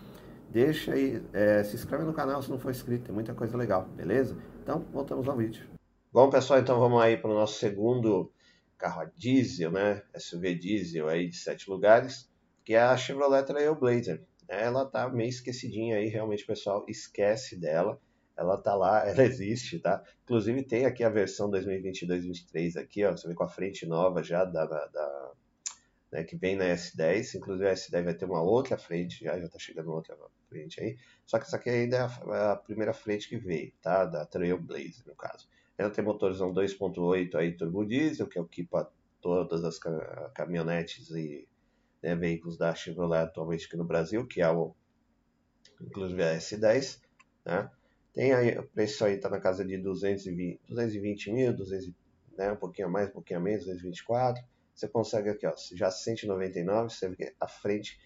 deixa 0.51 0.93
aí, 0.93 1.23
é, 1.33 1.65
se 1.65 1.75
inscreve 1.75 2.05
no 2.05 2.13
canal 2.13 2.43
se 2.43 2.51
não 2.51 2.59
for 2.59 2.71
inscrito, 2.71 3.07
tem 3.07 3.15
muita 3.15 3.33
coisa 3.33 3.57
legal, 3.57 3.89
beleza? 3.97 4.37
Então, 4.63 4.85
voltamos 4.93 5.27
ao 5.27 5.35
vídeo. 5.35 5.65
Bom, 6.13 6.29
pessoal, 6.29 6.61
então 6.61 6.79
vamos 6.79 7.01
aí 7.01 7.17
para 7.17 7.31
o 7.31 7.35
nosso 7.35 7.59
segundo 7.59 8.31
carro 8.83 9.03
a 9.03 9.05
diesel, 9.17 9.71
né? 9.71 10.03
SUV 10.17 10.55
diesel 10.55 11.09
aí 11.09 11.29
de 11.29 11.37
sete 11.37 11.71
lugares, 11.71 12.31
que 12.65 12.75
é 12.75 12.81
a 12.81 12.97
Chevrolet 12.97 13.45
Trailblazer 13.45 14.25
ela 14.53 14.85
tá 14.85 15.09
meio 15.09 15.31
esquecidinha 15.31 15.97
aí, 15.97 16.09
realmente 16.09 16.45
pessoal 16.45 16.85
esquece 16.87 17.57
dela. 17.57 17.99
Ela 18.37 18.57
tá 18.59 18.75
lá, 18.75 19.07
ela 19.09 19.23
existe, 19.23 19.79
tá? 19.79 20.03
Inclusive 20.25 20.63
tem 20.63 20.85
aqui 20.85 21.03
a 21.03 21.09
versão 21.09 21.51
2022-23 21.51 22.77
aqui, 22.77 23.05
ó, 23.05 23.13
você 23.13 23.27
vê 23.29 23.35
com 23.35 23.45
a 23.45 23.49
frente 23.49 23.87
nova 23.87 24.23
já 24.23 24.45
da, 24.45 24.67
da, 24.67 25.33
né, 26.11 26.25
que 26.25 26.37
vem 26.37 26.57
na 26.57 26.65
S10, 26.65 27.37
inclusive 27.37 27.69
a 27.69 27.73
S10 27.73 28.05
vai 28.05 28.15
ter 28.15 28.27
uma 28.27 28.43
outra 28.43 28.77
frente, 28.77 29.25
já 29.25 29.39
já 29.39 29.49
tá 29.49 29.59
chegando 29.59 29.91
outra 29.91 30.17
frente 30.49 30.81
aí. 30.81 30.99
Só 31.25 31.39
que 31.39 31.47
essa 31.47 31.57
aqui 31.57 31.71
ainda 31.71 31.97
é 31.97 32.01
a, 32.01 32.37
é 32.37 32.53
a 32.53 32.57
primeira 32.57 32.93
frente 32.93 33.29
que 33.29 33.39
veio, 33.39 33.73
tá? 33.81 34.05
Da 34.05 34.27
Trailblazer, 34.27 35.07
no 35.07 35.15
caso. 35.15 35.49
Ela 35.79 35.91
tem 35.91 36.05
motorzão 36.05 36.53
2.8 36.53 37.35
aí 37.35 37.53
turbo 37.53 37.85
diesel, 37.85 38.27
que 38.27 38.39
é 38.39 38.41
o 38.41 38.47
que 38.47 38.69
todas 39.21 39.65
as 39.65 39.79
caminhonetes 40.35 41.11
e 41.11 41.49
né, 42.03 42.15
veículos 42.17 42.59
da 42.59 42.75
Chevrolet 42.75 43.23
atualmente 43.23 43.67
aqui 43.67 43.77
no 43.77 43.85
Brasil, 43.85 44.27
que 44.27 44.43
é 44.43 44.51
o 44.51 44.75
inclusive 45.81 46.23
a 46.23 46.37
S10, 46.37 47.01
né? 47.45 47.71
Tem 48.13 48.33
aí, 48.33 48.59
o 48.59 48.63
preço 48.63 49.05
aí 49.05 49.15
está 49.15 49.31
na 49.31 49.41
casa 49.41 49.65
de 49.65 49.79
220, 49.79 50.61
220 50.69 51.33
mil, 51.33 51.53
200, 51.57 51.91
né, 52.37 52.53
um 52.53 52.57
pouquinho 52.57 52.89
a 52.89 52.91
mais, 52.91 53.09
um 53.09 53.13
pouquinho 53.13 53.41
a 53.41 53.43
menos, 53.43 53.65
224. 53.65 54.45
Você 54.75 54.87
consegue 54.87 55.31
aqui, 55.31 55.47
ó, 55.47 55.55
já 55.75 55.91
199, 55.91 56.93
você 56.93 57.09
vê 57.09 57.35
a 57.41 57.49
frente 57.49 57.99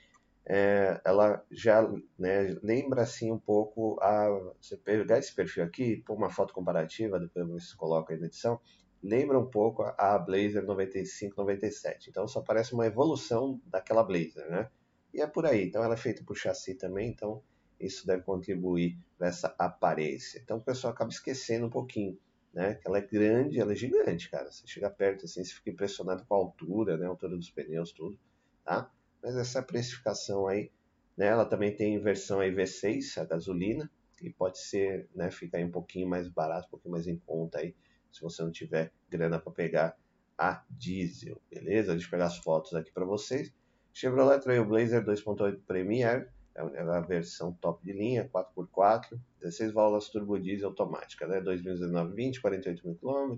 é, 0.48 1.00
ela 1.04 1.44
já 1.50 1.82
né, 2.16 2.56
lembra 2.62 3.02
assim 3.02 3.32
um 3.32 3.38
pouco 3.38 3.98
a. 4.00 4.28
Você 4.60 4.76
pegar 4.76 5.18
esse 5.18 5.34
perfil 5.34 5.64
aqui, 5.64 5.96
pôr 6.06 6.14
uma 6.14 6.30
foto 6.30 6.54
comparativa, 6.54 7.18
depois 7.18 7.48
você 7.48 7.76
coloca 7.76 8.14
aí 8.14 8.20
na 8.20 8.26
edição, 8.26 8.60
lembra 9.02 9.38
um 9.38 9.50
pouco 9.50 9.82
a 9.82 10.16
Blazer 10.16 10.64
95-97. 10.64 12.08
Então 12.08 12.28
só 12.28 12.40
parece 12.40 12.74
uma 12.74 12.86
evolução 12.86 13.60
daquela 13.66 14.04
Blazer, 14.04 14.48
né? 14.48 14.70
E 15.12 15.20
é 15.20 15.26
por 15.26 15.46
aí. 15.46 15.66
Então 15.66 15.82
ela 15.82 15.94
é 15.94 15.98
feita 15.98 16.22
por 16.22 16.36
chassi 16.36 16.74
também, 16.74 17.10
então 17.10 17.42
isso 17.80 18.06
deve 18.06 18.22
contribuir 18.22 18.96
para 19.18 19.26
essa 19.26 19.52
aparência. 19.58 20.38
Então 20.38 20.58
o 20.58 20.62
pessoal 20.62 20.92
acaba 20.92 21.10
esquecendo 21.10 21.66
um 21.66 21.70
pouquinho, 21.70 22.16
né? 22.54 22.74
Que 22.74 22.86
ela 22.86 22.98
é 22.98 23.02
grande, 23.02 23.58
ela 23.58 23.72
é 23.72 23.76
gigante, 23.76 24.30
cara. 24.30 24.48
Você 24.52 24.64
chega 24.64 24.88
perto 24.90 25.24
assim, 25.24 25.42
você 25.42 25.54
fica 25.54 25.70
impressionado 25.70 26.24
com 26.24 26.34
a 26.36 26.38
altura, 26.38 26.96
né? 26.96 27.06
A 27.06 27.08
altura 27.08 27.36
dos 27.36 27.50
pneus, 27.50 27.90
tudo, 27.90 28.16
tá? 28.64 28.88
Mas 29.26 29.36
essa 29.36 29.60
precificação 29.60 30.46
aí, 30.46 30.70
né? 31.16 31.26
Ela 31.26 31.44
também 31.44 31.74
tem 31.74 31.98
versão 31.98 32.38
aí 32.38 32.54
V6, 32.54 33.20
a 33.20 33.24
gasolina, 33.24 33.90
e 34.22 34.30
pode 34.30 34.60
ser, 34.60 35.08
né? 35.12 35.32
Fica 35.32 35.56
aí 35.56 35.64
um 35.64 35.70
pouquinho 35.72 36.08
mais 36.08 36.28
barato, 36.28 36.68
um 36.68 36.70
pouquinho 36.70 36.92
mais 36.92 37.08
em 37.08 37.16
conta 37.26 37.58
aí, 37.58 37.74
se 38.12 38.22
você 38.22 38.44
não 38.44 38.52
tiver 38.52 38.92
grana 39.10 39.40
para 39.40 39.50
pegar 39.50 39.98
a 40.38 40.62
diesel, 40.70 41.42
beleza? 41.50 41.90
Deixa 41.90 42.06
eu 42.06 42.10
pegar 42.12 42.26
as 42.26 42.38
fotos 42.38 42.72
aqui 42.72 42.92
para 42.92 43.04
vocês. 43.04 43.52
Chevrolet 43.92 44.38
Trailblazer 44.38 45.04
2.8 45.04 45.58
Premier, 45.66 46.32
é, 46.54 46.60
é 46.60 46.82
a 46.82 47.00
versão 47.00 47.52
top 47.54 47.84
de 47.84 47.94
linha, 47.94 48.30
4x4, 48.32 49.18
16 49.40 49.72
válvulas 49.72 50.08
turbo 50.08 50.38
diesel 50.38 50.68
automática, 50.68 51.26
né? 51.26 51.40
2019 51.40 52.14
20, 52.14 52.40
48 52.40 52.86
mil 52.86 52.94
km, 52.94 53.34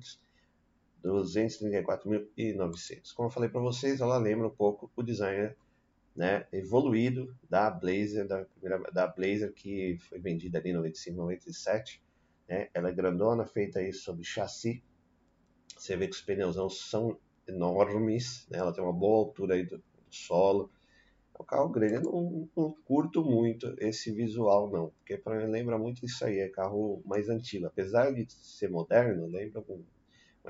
234.900. 1.03 3.15
Como 3.15 3.29
eu 3.29 3.33
falei 3.33 3.49
para 3.49 3.63
vocês, 3.63 4.03
ela 4.03 4.19
lembra 4.19 4.49
um 4.49 4.55
pouco 4.55 4.93
o 4.95 5.03
design 5.03 5.57
né, 6.19 6.49
evoluído 6.53 7.33
da 7.49 7.71
Blazer, 7.71 8.27
da, 8.27 8.45
primeira, 8.45 8.91
da 8.91 9.07
Blazer 9.07 9.53
que 9.53 9.97
foi 10.01 10.19
vendida 10.19 10.59
ali 10.59 10.71
em 10.71 10.75
95, 10.75 11.17
97. 11.17 12.03
Né? 12.49 12.69
Ela 12.75 12.89
é 12.89 12.93
grandona, 12.93 13.47
feita 13.47 13.79
aí 13.79 13.93
sobre 13.93 14.25
chassi. 14.25 14.83
Você 15.77 15.97
vê 15.97 16.09
que 16.09 16.17
os 16.17 16.21
pneus 16.21 16.57
são 16.91 17.17
enormes, 17.47 18.49
né? 18.51 18.59
ela 18.59 18.73
tem 18.73 18.83
uma 18.83 18.93
boa 18.93 19.27
altura 19.27 19.55
aí 19.55 19.65
do, 19.65 19.79
do 19.79 19.85
solo 20.11 20.69
o 21.39 21.45
carro 21.45 21.69
grande. 21.69 21.95
Eu 21.95 22.03
não, 22.03 22.49
não, 22.57 22.77
curto 22.85 23.25
muito 23.25 23.73
esse 23.79 24.11
visual, 24.11 24.69
não, 24.69 24.91
porque 24.91 25.17
para 25.17 25.39
mim 25.39 25.53
lembra 25.53 25.79
muito 25.79 26.05
isso 26.05 26.25
aí, 26.25 26.41
é 26.41 26.49
carro 26.49 27.01
mais 27.07 27.29
antigo. 27.29 27.67
Apesar 27.67 28.13
de 28.13 28.27
ser 28.29 28.69
moderno, 28.69 29.29
lembra 29.29 29.63
um 29.69 29.85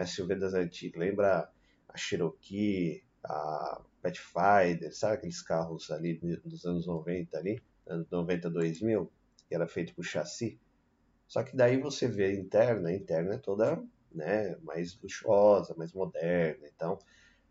SUV 0.03 0.35
das 0.37 0.55
antigas, 0.55 0.99
lembra 0.99 1.51
a 1.87 1.97
Cherokee, 1.99 3.05
a 3.29 3.83
Pathfinder, 4.03 4.95
sabe 4.95 5.15
aqueles 5.15 5.43
carros 5.43 5.91
ali 5.91 6.15
dos 6.45 6.65
anos 6.65 6.87
90 6.87 7.39
ali, 7.39 7.63
anos 7.87 8.09
90, 8.11 8.49
2000, 8.51 9.11
que 9.49 9.55
era 9.55 9.67
feito 9.69 9.95
por 9.95 10.05
chassi. 10.05 10.59
Só 11.27 11.43
que 11.43 11.55
daí 11.55 11.79
você 11.79 12.09
vê 12.09 12.25
a 12.25 12.33
interna, 12.33 12.89
a 12.89 12.95
interna 12.95 13.35
é 13.35 13.39
toda 13.39 13.83
né, 14.11 14.57
mais 14.63 14.99
luxuosa, 15.03 15.75
mais 15.77 15.93
moderna, 15.93 16.67
então 16.75 16.99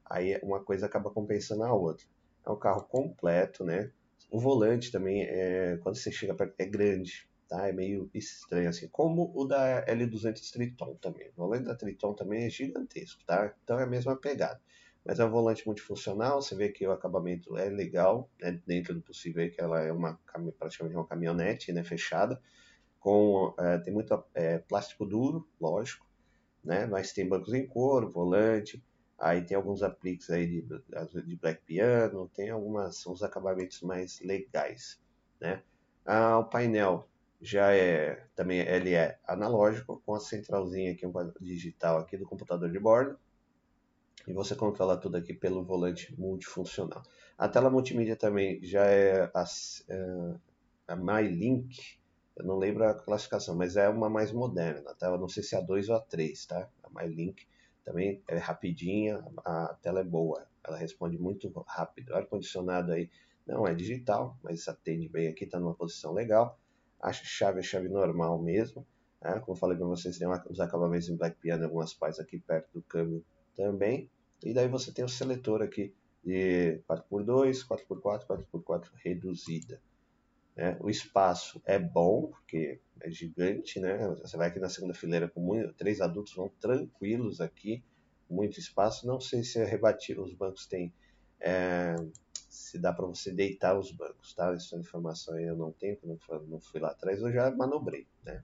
aí 0.03 0.39
uma 0.41 0.63
coisa 0.63 0.87
acaba 0.87 1.11
compensando 1.11 1.63
a 1.63 1.73
outra. 1.73 2.05
É 2.45 2.49
um 2.49 2.57
carro 2.57 2.83
completo, 2.83 3.63
né? 3.63 3.91
O 4.31 4.39
volante 4.39 4.91
também, 4.91 5.23
é, 5.23 5.77
quando 5.77 5.95
você 5.95 6.11
chega 6.11 6.33
perto, 6.33 6.55
é 6.57 6.65
grande, 6.65 7.29
tá? 7.47 7.67
É 7.67 7.71
meio 7.71 8.09
estranho, 8.13 8.69
assim, 8.69 8.87
como 8.87 9.31
o 9.35 9.45
da 9.45 9.85
L200 9.85 10.51
Triton 10.51 10.95
também. 10.95 11.29
O 11.29 11.33
volante 11.35 11.65
da 11.65 11.75
Triton 11.75 12.13
também 12.13 12.45
é 12.45 12.49
gigantesco, 12.49 13.23
tá? 13.25 13.53
Então 13.63 13.79
é 13.79 13.83
a 13.83 13.87
mesma 13.87 14.15
pegada. 14.15 14.59
Mas 15.07 15.21
é 15.21 15.25
um 15.25 15.29
volante 15.31 15.65
multifuncional, 15.65 16.41
você 16.41 16.53
vê 16.53 16.67
que 16.67 16.85
o 16.85 16.91
acabamento 16.91 17.55
é 17.57 17.69
legal, 17.69 18.29
né? 18.41 18.61
dentro 18.67 18.93
do 18.93 19.01
possível, 19.01 19.49
que 19.49 19.61
ela 19.61 19.81
é 19.81 19.91
uma, 19.91 20.19
praticamente 20.59 20.97
uma 20.97 21.07
caminhonete, 21.07 21.71
né? 21.71 21.81
Fechada, 21.81 22.41
com, 22.99 23.55
é, 23.57 23.77
tem 23.77 23.93
muito 23.93 24.21
é, 24.33 24.57
plástico 24.57 25.05
duro, 25.05 25.47
lógico, 25.61 26.05
né? 26.61 26.85
Mas 26.87 27.13
tem 27.13 27.25
bancos 27.25 27.53
em 27.53 27.65
couro, 27.65 28.11
volante, 28.11 28.83
Aí 29.19 29.41
tem 29.43 29.57
alguns 29.57 29.81
apliques 29.81 30.29
aí 30.29 30.45
de, 30.45 30.61
de 30.61 31.35
black 31.37 31.63
piano, 31.63 32.29
tem 32.35 32.51
algumas 32.51 33.05
uns 33.07 33.23
acabamentos 33.23 33.81
mais 33.81 34.19
legais, 34.21 34.99
né? 35.41 35.63
Ah, 36.05 36.37
o 36.37 36.45
painel 36.45 37.09
já 37.41 37.73
é 37.73 38.27
também 38.35 38.59
ele 38.59 38.93
é 38.93 39.19
analógico 39.25 40.01
com 40.05 40.13
a 40.13 40.19
centralzinha 40.19 40.91
aqui 40.91 41.05
um 41.05 41.11
digital 41.41 41.97
aqui 41.99 42.15
do 42.15 42.25
computador 42.25 42.69
de 42.71 42.79
bordo 42.79 43.17
e 44.25 44.33
você 44.33 44.55
controla 44.55 44.97
tudo 44.97 45.17
aqui 45.17 45.33
pelo 45.33 45.63
volante 45.63 46.13
multifuncional. 46.19 47.03
A 47.37 47.47
tela 47.47 47.69
multimídia 47.69 48.15
também 48.15 48.63
já 48.63 48.85
é 48.85 49.29
a, 49.33 49.45
é, 49.89 50.35
a 50.87 50.95
MyLink, 50.95 51.97
eu 52.35 52.45
não 52.45 52.57
lembro 52.57 52.83
a 52.85 52.93
classificação, 52.93 53.55
mas 53.55 53.75
é 53.75 53.89
uma 53.89 54.09
mais 54.09 54.31
moderna, 54.31 54.93
tá? 54.95 55.07
Eu 55.07 55.17
não 55.17 55.27
sei 55.27 55.43
se 55.43 55.55
é 55.55 55.57
a 55.57 55.61
2 55.61 55.89
ou 55.89 55.95
a 55.95 55.99
3, 55.99 56.45
tá? 56.45 56.69
A 56.83 56.89
MyLink 56.89 57.47
também 57.83 58.21
é 58.27 58.37
rapidinha, 58.37 59.23
a 59.45 59.75
tela 59.81 60.01
é 60.01 60.03
boa, 60.03 60.47
ela 60.63 60.77
responde 60.77 61.17
muito 61.17 61.49
rápido. 61.67 62.13
Ar-condicionado 62.13 62.91
aí 62.91 63.09
não 63.45 63.65
é 63.65 63.73
digital, 63.73 64.37
mas 64.43 64.67
atende 64.67 65.07
bem 65.07 65.29
aqui, 65.29 65.45
está 65.45 65.59
numa 65.59 65.73
posição 65.73 66.13
legal. 66.13 66.59
A 66.99 67.13
chave 67.13 67.59
é 67.59 67.63
chave 67.63 67.87
normal 67.87 68.41
mesmo. 68.41 68.85
Né? 69.21 69.39
Como 69.39 69.57
falei 69.57 69.77
para 69.77 69.87
vocês, 69.87 70.17
tem 70.17 70.27
os 70.49 70.59
acabamentos 70.59 71.07
em 71.07 71.15
Black 71.15 71.37
Piano, 71.37 71.63
algumas 71.63 71.93
partes 71.93 72.19
aqui 72.19 72.39
perto 72.39 72.73
do 72.73 72.81
câmbio 72.81 73.23
também. 73.57 74.09
E 74.43 74.53
daí 74.53 74.67
você 74.69 74.91
tem 74.93 75.03
o 75.03 75.09
seletor 75.09 75.61
aqui 75.61 75.93
de 76.23 76.79
4x2, 76.87 77.67
4x4, 77.67 78.25
4x4 78.25 78.89
reduzida. 79.03 79.81
Né? 80.55 80.77
O 80.79 80.89
espaço 80.89 81.61
é 81.65 81.79
bom, 81.79 82.27
porque 82.27 82.79
é 83.01 83.09
gigante, 83.09 83.79
né? 83.79 83.97
Você 84.21 84.37
vai 84.37 84.47
aqui 84.47 84.59
na 84.59 84.69
segunda 84.69 84.93
fileira 84.93 85.27
com 85.27 85.39
muito, 85.39 85.73
três 85.73 86.01
adultos 86.01 86.33
vão 86.33 86.49
tranquilos 86.59 87.41
aqui, 87.41 87.83
muito 88.29 88.59
espaço. 88.59 89.07
Não 89.07 89.19
sei 89.19 89.43
se 89.43 89.59
é 89.59 90.19
os 90.19 90.33
bancos 90.33 90.65
têm, 90.65 90.93
é, 91.39 91.95
se 92.49 92.77
dá 92.77 92.91
para 92.93 93.05
você 93.05 93.31
deitar 93.31 93.77
os 93.77 93.91
bancos, 93.91 94.33
tá? 94.33 94.53
Essa 94.53 94.77
informação 94.77 95.35
aí 95.35 95.45
eu 95.45 95.55
não 95.55 95.71
tenho, 95.71 95.97
não 96.03 96.17
fui, 96.17 96.39
não 96.47 96.59
fui 96.59 96.79
lá 96.79 96.89
atrás, 96.89 97.21
eu 97.21 97.31
já 97.31 97.49
manobrei, 97.51 98.07
né? 98.23 98.43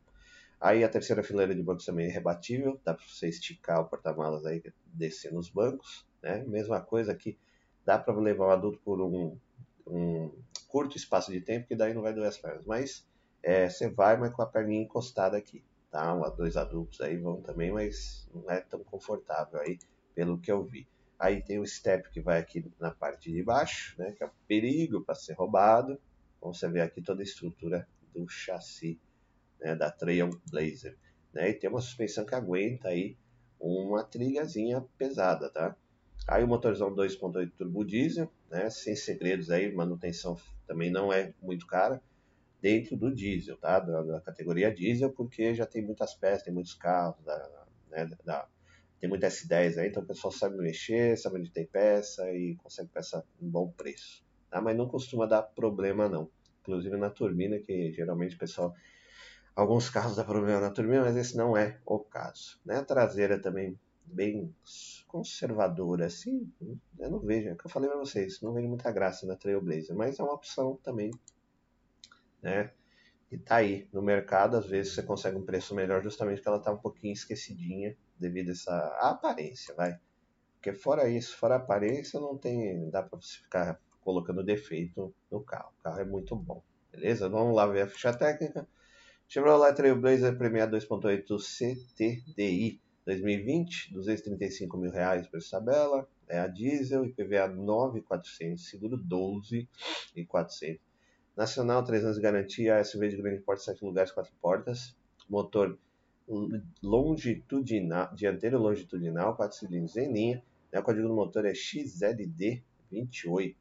Aí 0.64 0.82
a 0.82 0.88
terceira 0.88 1.22
fileira 1.22 1.54
de 1.54 1.62
bancos 1.62 1.86
também 1.86 2.08
é 2.08 2.10
rebatível, 2.10 2.80
dá 2.86 2.94
para 2.94 3.06
você 3.06 3.28
esticar 3.28 3.82
o 3.82 3.86
porta-malas 3.90 4.46
aí, 4.46 4.64
descer 4.86 5.34
nos 5.34 5.50
bancos, 5.50 6.08
né? 6.22 6.42
Mesma 6.48 6.80
coisa 6.80 7.12
aqui, 7.12 7.38
dá 7.86 8.00
para 8.00 8.18
levar 8.18 8.48
o 8.48 8.52
adulto 8.52 8.80
por 8.80 9.02
um, 9.02 9.38
um 9.86 10.32
curto 10.70 10.96
espaço 10.96 11.34
de 11.34 11.42
tempo, 11.42 11.68
que 11.68 11.76
daí 11.76 11.94
não 11.94 12.02
vai 12.02 12.14
doer 12.14 12.30
as 12.30 12.38
pernas. 12.38 12.66
Mas 12.66 13.06
é, 13.44 13.70
você 13.70 13.90
vai, 13.90 14.16
mas 14.16 14.32
com 14.32 14.42
a 14.42 14.46
perninha 14.46 14.84
encostada 14.84 15.36
aqui, 15.36 15.62
tá? 15.92 16.16
Um, 16.16 16.22
dois 16.34 16.56
adultos 16.56 17.02
aí 17.02 17.18
vão 17.18 17.42
também, 17.42 17.70
mas 17.70 18.26
não 18.34 18.50
é 18.50 18.62
tão 18.62 18.82
confortável 18.86 19.60
aí, 19.60 19.78
pelo 20.16 20.40
que 20.40 20.50
eu 20.50 20.64
vi. 20.64 20.88
Aí 21.20 21.42
tem 21.42 21.60
o 21.60 21.68
step 21.68 22.10
que 22.10 22.22
vai 22.22 22.40
aqui 22.40 22.72
na 22.80 22.92
parte 22.92 23.30
de 23.30 23.44
baixo, 23.44 23.96
né? 24.00 24.14
Que 24.14 24.24
é 24.24 24.28
o 24.28 24.32
perigo 24.48 25.02
para 25.02 25.14
ser 25.14 25.34
roubado. 25.34 26.00
Então 26.38 26.54
você 26.54 26.70
vê 26.70 26.80
aqui 26.80 27.02
toda 27.02 27.22
a 27.22 27.26
estrutura 27.26 27.86
do 28.16 28.26
chassi 28.30 28.98
né, 29.64 29.76
da 29.76 29.90
Trailblazer. 29.90 30.98
Né? 31.34 31.50
E 31.50 31.54
tem 31.54 31.70
uma 31.70 31.82
suspensão 31.82 32.26
que 32.26 32.36
aguenta 32.36 32.90
aí 32.90 33.18
uma 33.60 34.04
trilhazinha 34.04 34.84
pesada, 34.98 35.50
tá? 35.50 35.76
Aí 36.28 36.44
o 36.44 36.48
motorzão 36.48 36.94
2.8 36.94 37.52
turbo 37.58 37.84
diesel, 37.84 38.32
né, 38.50 38.70
sem 38.70 38.96
segredos 38.96 39.50
aí, 39.50 39.74
manutenção 39.74 40.38
também 40.68 40.92
não 40.92 41.12
é 41.12 41.34
muito 41.42 41.66
cara, 41.66 42.02
dentro 42.62 42.96
do 42.96 43.14
diesel, 43.14 43.58
tá? 43.58 43.80
Da, 43.80 44.04
da 44.04 44.22
categoria 44.22 44.74
diesel, 44.74 45.10
porque 45.12 45.56
já 45.56 45.66
tem 45.66 45.82
muitas 45.82 46.14
peças, 46.14 46.44
tem 46.44 46.54
muitos 46.54 46.74
carros, 46.74 47.24
da, 47.24 47.66
né, 47.90 48.10
da, 48.24 48.48
tem 49.00 49.10
muita 49.10 49.28
S10 49.28 49.78
aí, 49.78 49.90
então 49.90 50.04
o 50.04 50.06
pessoal 50.06 50.32
sabe 50.32 50.58
mexer, 50.58 51.18
sabe 51.18 51.40
onde 51.40 51.52
tem 51.52 51.66
peça 51.66 52.30
e 52.32 52.56
consegue 52.56 52.90
peça 52.90 53.26
em 53.42 53.50
bom 53.50 53.70
preço, 53.72 54.24
tá? 54.50 54.62
Mas 54.62 54.78
não 54.78 54.88
costuma 54.88 55.26
dar 55.26 55.42
problema 55.42 56.08
não, 56.08 56.30
inclusive 56.62 56.96
na 56.98 57.10
turbina, 57.10 57.60
que 57.60 57.92
geralmente 57.92 58.36
o 58.36 58.40
pessoal 58.40 58.74
alguns 59.56 59.90
carros 59.90 60.16
dá 60.16 60.24
problema 60.24 60.60
na 60.60 60.72
turbina, 60.72 61.04
mas 61.04 61.16
esse 61.16 61.38
não 61.38 61.56
é 61.56 61.80
o 61.86 62.00
caso. 62.00 62.60
Né? 62.66 62.78
A 62.78 62.86
traseira 62.86 63.40
também 63.40 63.80
bem 64.06 64.54
conservadora, 65.08 66.06
assim, 66.08 66.52
eu 67.00 67.10
não 67.10 67.20
vejo, 67.20 67.50
é 67.50 67.54
o 67.54 67.58
que 67.58 67.66
eu 67.66 67.72
falei 67.72 67.90
para 67.90 68.00
vocês, 68.00 68.42
não 68.42 68.54
vejo 68.54 68.68
muita 68.68 68.92
graça 68.92 69.26
na 69.26 69.36
Trailblazer, 69.36 69.96
mas 69.96 70.20
é 70.20 70.24
uma 70.24 70.34
opção 70.34 70.76
também, 70.84 71.12
né? 72.42 72.72
E 73.32 73.38
tá 73.38 73.58
aí 73.58 73.88
no 73.92 74.02
mercado, 74.02 74.58
às 74.58 74.68
vezes 74.68 74.94
você 74.94 75.02
consegue 75.04 75.38
um 75.38 75.46
preço 75.46 75.74
melhor 75.74 76.04
justamente 76.04 76.38
porque 76.38 76.50
ela 76.50 76.60
tá 76.60 76.72
um 76.72 76.78
pouquinho 76.78 77.14
esquecidinha 77.14 77.96
devido 78.20 78.50
a 78.50 78.52
essa 78.52 78.88
aparência, 79.02 79.74
vai. 79.74 80.00
Porque 80.56 80.74
fora 80.74 81.10
isso, 81.10 81.36
fora 81.38 81.56
a 81.56 81.58
aparência, 81.58 82.20
não 82.20 82.38
tem, 82.38 82.90
dá 82.90 83.02
para 83.02 83.20
você 83.20 83.38
ficar 83.38 83.80
colocando 84.02 84.44
defeito 84.44 85.14
no 85.32 85.42
carro. 85.42 85.74
O 85.80 85.84
carro 85.84 86.00
é 86.00 86.06
muito 86.06 86.36
bom, 86.36 86.62
beleza? 86.92 87.28
Vamos 87.28 87.56
lá 87.56 87.66
ver 87.66 87.82
a 87.82 87.88
ficha 87.88 88.14
técnica. 88.14 88.68
Chevrolet 89.34 89.74
Trailblazer 89.74 90.38
Premiado 90.38 90.78
2.8 90.78 91.26
CTDI 91.40 92.80
2020, 93.04 93.92
235 93.92 94.78
mil 94.78 94.92
reais 94.92 95.28
por 95.28 95.42
tabela, 95.42 96.08
é 96.28 96.38
a 96.38 96.46
diesel, 96.46 97.04
IPVA 97.04 97.48
9,400, 97.48 98.64
seguro 98.64 98.96
12,400. 98.96 100.80
Nacional, 101.36 101.84
3 101.84 102.04
anos 102.04 102.18
de 102.18 102.22
garantia, 102.22 102.84
SUV 102.84 103.10
de 103.10 103.18
grande 103.18 103.42
porte, 103.42 103.64
7 103.64 103.84
lugares, 103.84 104.12
4 104.12 104.32
portas, 104.40 104.96
motor 105.28 105.80
longitudinal, 106.84 108.14
dianteiro 108.14 108.60
longitudinal, 108.60 109.36
4 109.36 109.58
cilindros 109.58 109.98
em 109.98 110.14
linha, 110.14 110.44
né, 110.72 110.80
o 110.80 110.84
código 110.84 111.08
do 111.08 111.16
motor 111.16 111.44
é 111.48 111.54
XLD28, 111.54 113.56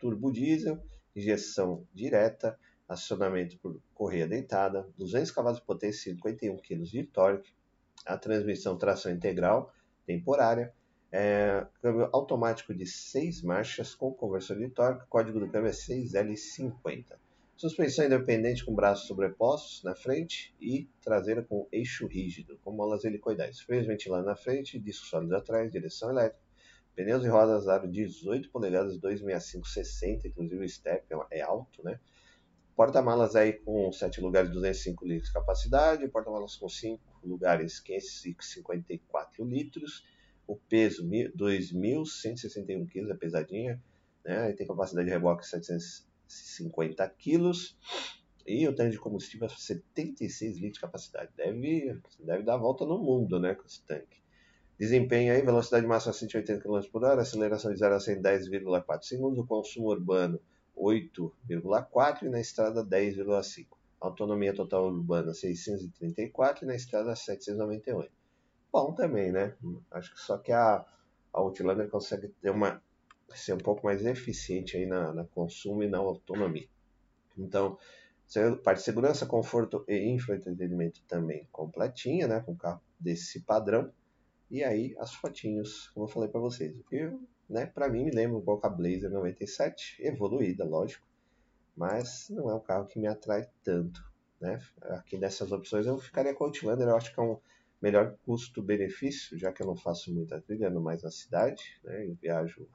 turbo 0.00 0.32
diesel, 0.32 0.82
injeção 1.14 1.86
direta, 1.94 2.58
acionamento 2.88 3.58
por 3.58 3.80
correia 3.94 4.26
deitada, 4.26 4.88
200 4.96 5.30
cavalos 5.30 5.58
de 5.58 5.64
potência, 5.64 6.12
51 6.12 6.56
kg 6.58 6.82
de 6.82 7.04
torque, 7.04 7.52
a 8.04 8.16
transmissão 8.16 8.76
tração 8.76 9.12
integral 9.12 9.72
temporária, 10.06 10.72
é, 11.10 11.66
câmbio 11.80 12.08
automático 12.12 12.74
de 12.74 12.86
6 12.86 13.42
marchas 13.42 13.94
com 13.94 14.12
conversor 14.12 14.58
de 14.58 14.68
torque, 14.68 15.06
código 15.08 15.38
do 15.38 15.48
câmbio 15.48 15.68
é 15.68 15.72
6L50. 15.72 17.04
Suspensão 17.56 18.06
independente 18.06 18.64
com 18.64 18.74
braços 18.74 19.06
sobrepostos 19.06 19.84
na 19.84 19.94
frente 19.94 20.54
e 20.60 20.88
traseira 21.00 21.42
com 21.42 21.68
eixo 21.70 22.06
rígido, 22.06 22.58
com 22.64 22.72
molas 22.72 23.04
helicoidais. 23.04 23.60
Freios 23.60 23.86
ventilando 23.86 24.26
na 24.26 24.34
frente, 24.34 24.80
discos 24.80 25.10
sólidos 25.10 25.34
atrás, 25.34 25.70
direção 25.70 26.10
elétrica. 26.10 26.42
Pneus 26.96 27.24
e 27.24 27.28
rodas 27.28 27.68
aro 27.68 27.88
18 27.88 28.50
polegadas 28.50 28.98
265-60, 28.98 30.24
inclusive 30.24 30.64
o 30.64 30.68
step 30.68 31.06
é 31.30 31.40
alto, 31.40 31.84
né? 31.84 32.00
Porta-malas 32.74 33.36
aí 33.36 33.52
com 33.52 33.92
7 33.92 34.20
lugares 34.20 34.50
205 34.50 35.04
litros 35.04 35.28
de 35.28 35.34
capacidade, 35.34 36.08
porta-malas 36.08 36.56
com 36.56 36.68
5 36.68 37.00
lugares 37.22 37.78
554 37.80 39.44
litros, 39.44 40.04
o 40.46 40.56
peso 40.56 41.06
2.161 41.06 42.88
kg, 42.88 43.10
é 43.10 43.14
pesadinha, 43.14 43.82
né? 44.24 44.52
tem 44.52 44.66
capacidade 44.66 45.06
de 45.06 45.12
reboque 45.12 45.46
750 45.46 47.08
kg 47.10 47.52
e 48.46 48.66
o 48.66 48.74
tanque 48.74 48.92
de 48.92 48.98
combustível 48.98 49.48
76 49.50 50.54
litros 50.54 50.72
de 50.72 50.80
capacidade. 50.80 51.30
Deve, 51.36 52.00
deve 52.20 52.42
dar 52.42 52.54
a 52.54 52.58
volta 52.58 52.86
no 52.86 52.98
mundo, 52.98 53.38
né, 53.38 53.54
com 53.54 53.66
esse 53.66 53.84
tanque. 53.84 54.22
Desempenho 54.78 55.32
aí, 55.32 55.42
velocidade 55.42 55.86
máxima 55.86 56.14
180 56.14 56.62
km 56.62 56.80
por 56.90 57.04
hora, 57.04 57.20
aceleração 57.20 57.70
de 57.70 57.78
0 57.78 57.94
a 57.94 58.00
100 58.00 58.22
10,4 58.22 59.02
segundos, 59.02 59.38
o 59.38 59.46
consumo 59.46 59.90
urbano 59.90 60.40
8,4 60.76 62.22
e 62.22 62.28
na 62.28 62.40
estrada 62.40 62.84
10,5. 62.84 63.66
Autonomia 64.00 64.54
total 64.54 64.86
urbana 64.86 65.32
634 65.32 66.64
e 66.64 66.66
na 66.66 66.74
estrada 66.74 67.14
798. 67.14 68.10
Bom 68.72 68.92
também, 68.92 69.30
né? 69.30 69.54
Acho 69.90 70.14
que 70.14 70.20
só 70.20 70.38
que 70.38 70.50
a, 70.50 70.84
a 71.32 71.38
Outlander 71.38 71.88
consegue 71.88 72.28
ter 72.28 72.50
uma 72.50 72.82
ser 73.34 73.54
um 73.54 73.58
pouco 73.58 73.86
mais 73.86 74.04
eficiente 74.04 74.76
aí 74.76 74.84
na, 74.84 75.12
na 75.12 75.24
consumo 75.24 75.82
e 75.82 75.88
na 75.88 75.98
autonomia. 75.98 76.68
Então, 77.36 77.78
parte 78.62 78.78
de 78.78 78.84
segurança, 78.84 79.24
conforto 79.24 79.84
e 79.88 79.96
infoentretenimento 80.08 81.02
também 81.08 81.48
completinha, 81.50 82.26
né? 82.26 82.40
Com 82.40 82.56
carro 82.56 82.80
desse 82.98 83.40
padrão. 83.40 83.90
E 84.50 84.62
aí 84.62 84.94
as 84.98 85.14
fotinhos, 85.14 85.88
como 85.88 86.06
eu 86.06 86.10
falei 86.10 86.28
para 86.28 86.40
vocês. 86.40 86.74
Eu 86.90 87.20
né? 87.52 87.66
Para 87.66 87.88
mim 87.88 88.04
me 88.04 88.10
lembra 88.10 88.38
um 88.38 88.42
pouco 88.42 88.66
a 88.66 88.70
Blazer 88.70 89.10
97, 89.10 89.96
evoluída, 90.00 90.64
lógico, 90.64 91.06
mas 91.76 92.28
não 92.30 92.50
é 92.50 92.54
um 92.54 92.60
carro 92.60 92.86
que 92.86 92.98
me 92.98 93.06
atrai 93.06 93.46
tanto, 93.62 94.02
né? 94.40 94.58
Aqui 94.82 95.18
dessas 95.18 95.52
opções 95.52 95.86
eu 95.86 95.98
ficaria 95.98 96.34
com 96.34 96.44
o 96.44 96.46
Outlander, 96.46 96.88
eu 96.88 96.96
acho 96.96 97.14
que 97.14 97.20
é 97.20 97.22
um 97.22 97.38
melhor 97.80 98.16
custo-benefício, 98.24 99.38
já 99.38 99.52
que 99.52 99.62
eu 99.62 99.66
não 99.66 99.76
faço 99.76 100.12
muita 100.14 100.40
trilha, 100.40 100.68
ando 100.68 100.80
mais 100.80 101.02
na 101.02 101.10
cidade, 101.10 101.62
né? 101.84 102.06
Eu 102.06 102.14
viajo, 102.14 102.66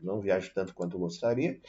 não 0.00 0.20
viajo 0.20 0.52
tanto 0.52 0.74
quanto 0.74 0.98
gostaria. 0.98 1.60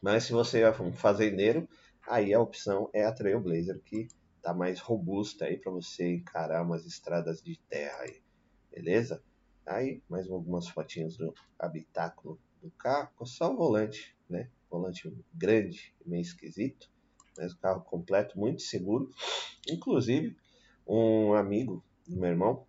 Mas 0.00 0.24
se 0.24 0.32
você 0.32 0.62
é 0.62 0.70
um 0.82 0.92
fazendeiro, 0.92 1.68
aí 2.08 2.32
a 2.32 2.40
opção 2.40 2.88
é 2.92 3.04
a 3.04 3.12
Trailblazer, 3.12 3.80
que 3.84 4.08
tá 4.40 4.54
mais 4.54 4.80
robusta 4.80 5.44
aí 5.44 5.58
para 5.58 5.70
você 5.70 6.14
encarar 6.14 6.62
umas 6.62 6.86
estradas 6.86 7.42
de 7.42 7.58
terra 7.68 8.00
aí, 8.00 8.22
beleza? 8.70 9.22
Aí, 9.66 10.02
mais 10.08 10.28
algumas 10.28 10.68
fotinhas 10.68 11.16
do 11.16 11.32
habitáculo 11.58 12.38
do 12.60 12.70
carro, 12.72 13.10
só 13.24 13.52
o 13.52 13.56
volante, 13.56 14.16
né? 14.28 14.50
Volante 14.70 15.12
grande, 15.32 15.94
meio 16.04 16.22
esquisito, 16.22 16.90
mas 17.36 17.52
o 17.52 17.58
carro 17.58 17.82
completo, 17.82 18.38
muito 18.38 18.62
seguro. 18.62 19.10
Inclusive, 19.68 20.36
um 20.86 21.34
amigo 21.34 21.84
do 22.06 22.16
meu 22.16 22.30
irmão, 22.30 22.66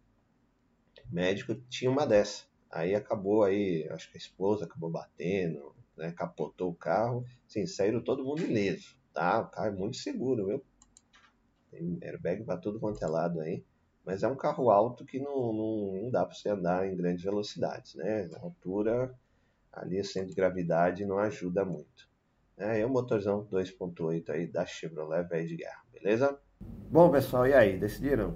médico, 1.12 1.56
tinha 1.70 1.90
uma 1.90 2.06
dessa. 2.06 2.46
Aí 2.72 2.96
acabou 2.96 3.44
aí, 3.44 3.88
acho 3.92 4.10
que 4.12 4.18
a 4.18 4.22
esposa 4.22 4.66
acabou 4.66 4.90
batendo, 4.90 5.76
né? 5.96 6.12
Capotou 6.12 6.72
o 6.72 6.76
carro, 6.76 7.24
assim, 7.48 7.66
saíram 7.68 8.04
todo 8.04 8.24
mundo 8.24 8.42
ileso, 8.42 8.98
tá? 9.14 9.42
O 9.42 9.50
carro 9.50 9.68
é 9.68 9.72
muito 9.72 9.98
seguro, 9.98 10.48
viu? 10.48 10.66
Tem 11.70 12.00
airbag 12.02 12.44
para 12.44 12.58
tudo 12.58 12.80
quanto 12.80 13.04
é 13.04 13.08
lado 13.08 13.40
aí. 13.42 13.64
Mas 14.06 14.24
é 14.24 14.28
um 14.28 14.36
carro 14.36 14.70
alto 14.70 15.06
que 15.06 15.20
não, 15.20 15.54
não, 15.54 16.02
não 16.04 16.10
dá 16.12 16.26
para 16.26 16.36
você 16.36 16.50
andar 16.50 16.86
em 16.88 16.96
grandes 16.96 17.24
velocidades, 17.24 17.96
né? 17.96 18.30
A 18.36 18.42
altura, 18.42 19.14
ali 19.72 20.00
o 20.00 20.06
centro 20.06 20.30
de 20.30 20.36
gravidade 20.36 21.06
não 21.06 21.20
ajuda 21.20 21.64
muito. 21.64 22.08
É, 22.58 22.82
é 22.82 22.86
um 22.86 22.90
motorzão 22.90 23.48
2.8 23.52 24.30
aí 24.30 24.48
da 24.48 24.66
Chevrolet 24.66 25.28
velho 25.28 25.48
de 25.48 25.56
guerra, 25.56 25.84
beleza? 25.92 26.38
Bom, 26.92 27.10
pessoal, 27.10 27.48
e 27.48 27.54
aí? 27.54 27.78
Decidiram? 27.78 28.32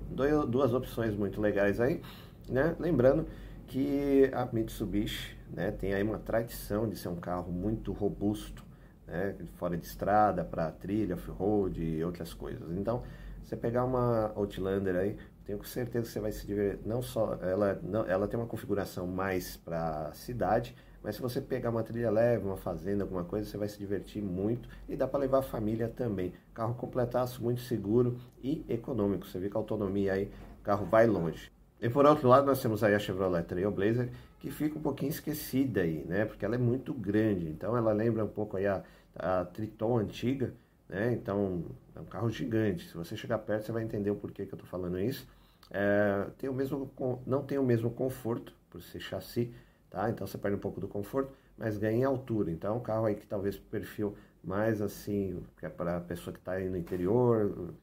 Duas 0.49 0.73
opções 0.73 1.15
muito 1.15 1.39
legais 1.39 1.80
aí, 1.80 2.01
né? 2.49 2.75
Lembrando 2.80 3.27
que 3.67 4.32
a 4.34 4.45
Mitsubishi 4.45 5.38
né, 5.51 5.71
tem 5.71 5.93
aí 5.93 6.01
uma 6.01 6.17
tradição 6.17 6.89
de 6.89 6.95
ser 6.95 7.10
um 7.10 7.17
carro 7.17 7.51
muito 7.51 7.91
robusto, 7.91 8.65
né? 9.06 9.36
Fora 9.56 9.77
de 9.77 9.86
estrada, 9.86 10.43
para 10.43 10.71
trilha, 10.71 11.15
off-road 11.15 11.84
e 11.84 12.03
outras 12.03 12.34
coisas. 12.34 12.71
Então, 12.77 13.03
você 13.43 13.56
pegar 13.56 13.86
uma 13.86 14.32
Outlander 14.36 14.95
aí, 14.95 15.17
tenho 15.47 15.63
certeza 15.63 16.05
que 16.05 16.12
você 16.12 16.19
vai 16.19 16.31
se 16.33 16.45
divertir. 16.45 16.86
Não 16.86 17.01
só 17.01 17.36
ela, 17.41 17.79
não, 17.81 18.05
ela 18.05 18.27
tem 18.27 18.38
uma 18.38 18.45
configuração 18.45 19.07
mais 19.07 19.55
para 19.55 20.12
cidade, 20.13 20.75
mas 21.01 21.15
se 21.15 21.21
você 21.21 21.39
pegar 21.39 21.69
uma 21.69 21.83
trilha 21.83 22.12
leve, 22.12 22.45
uma 22.45 22.57
fazenda, 22.57 23.05
alguma 23.05 23.23
coisa, 23.23 23.49
você 23.49 23.57
vai 23.57 23.69
se 23.69 23.79
divertir 23.79 24.21
muito 24.21 24.67
e 24.89 24.95
dá 24.95 25.07
para 25.07 25.21
levar 25.21 25.39
a 25.39 25.41
família 25.41 25.88
também. 25.88 26.33
Carro 26.53 26.75
completaço, 26.75 27.41
muito 27.41 27.62
seguro 27.62 28.19
e 28.43 28.65
econômico. 28.67 29.25
Você 29.25 29.39
vê 29.39 29.49
que 29.49 29.55
a 29.55 29.60
autonomia 29.60 30.13
aí, 30.13 30.29
o 30.60 30.63
carro 30.63 30.86
vai 30.86 31.07
longe. 31.07 31.49
E 31.81 31.89
por 31.89 32.05
outro 32.05 32.27
lado, 32.27 32.45
nós 32.45 32.62
temos 32.62 32.83
aí 32.83 32.93
a 32.93 32.99
Chevrolet 32.99 33.43
Trailblazer, 33.43 34.10
que 34.39 34.51
fica 34.51 34.77
um 34.77 34.81
pouquinho 34.81 35.12
esquecida 35.12 35.81
aí, 35.81 36.03
né? 36.05 36.25
Porque 36.25 36.43
ela 36.43 36.55
é 36.55 36.57
muito 36.57 36.93
grande. 36.93 37.47
Então 37.47 37.77
ela 37.77 37.93
lembra 37.93 38.25
um 38.25 38.29
pouco 38.29 38.57
aí 38.57 38.67
a, 38.67 38.83
a 39.15 39.45
Triton 39.45 39.97
antiga, 39.97 40.53
né? 40.89 41.13
Então 41.13 41.63
é 41.95 42.01
um 42.01 42.05
carro 42.05 42.29
gigante. 42.29 42.89
Se 42.89 42.97
você 42.97 43.15
chegar 43.15 43.38
perto, 43.38 43.65
você 43.65 43.71
vai 43.71 43.83
entender 43.83 44.12
o 44.12 44.15
porquê 44.15 44.45
que 44.45 44.53
eu 44.53 44.57
estou 44.57 44.69
falando 44.69 44.99
isso. 44.99 45.25
É, 45.71 46.27
tem 46.38 46.49
o 46.49 46.53
mesmo, 46.53 46.91
não 47.25 47.43
tem 47.43 47.58
o 47.58 47.63
mesmo 47.63 47.91
conforto, 47.91 48.53
por 48.69 48.82
ser 48.82 48.99
chassi, 48.99 49.53
tá? 49.89 50.10
Então 50.10 50.25
você 50.25 50.38
perde 50.38 50.58
um 50.58 50.60
pouco 50.60 50.80
do 50.80 50.88
conforto, 50.88 51.32
mas 51.58 51.77
ganha 51.77 51.97
em 51.97 52.03
altura. 52.03 52.51
Então 52.51 52.75
é 52.75 52.77
um 52.77 52.82
carro 52.82 53.06
aí 53.06 53.15
que 53.15 53.25
talvez 53.25 53.58
perfil 53.58 54.15
mais 54.43 54.82
assim, 54.82 55.43
que 55.58 55.65
é 55.65 55.69
para 55.69 55.97
a 55.97 56.01
pessoa 56.01 56.34
que 56.34 56.39
está 56.39 56.53
aí 56.53 56.69
no 56.69 56.77
interior, 56.77 57.73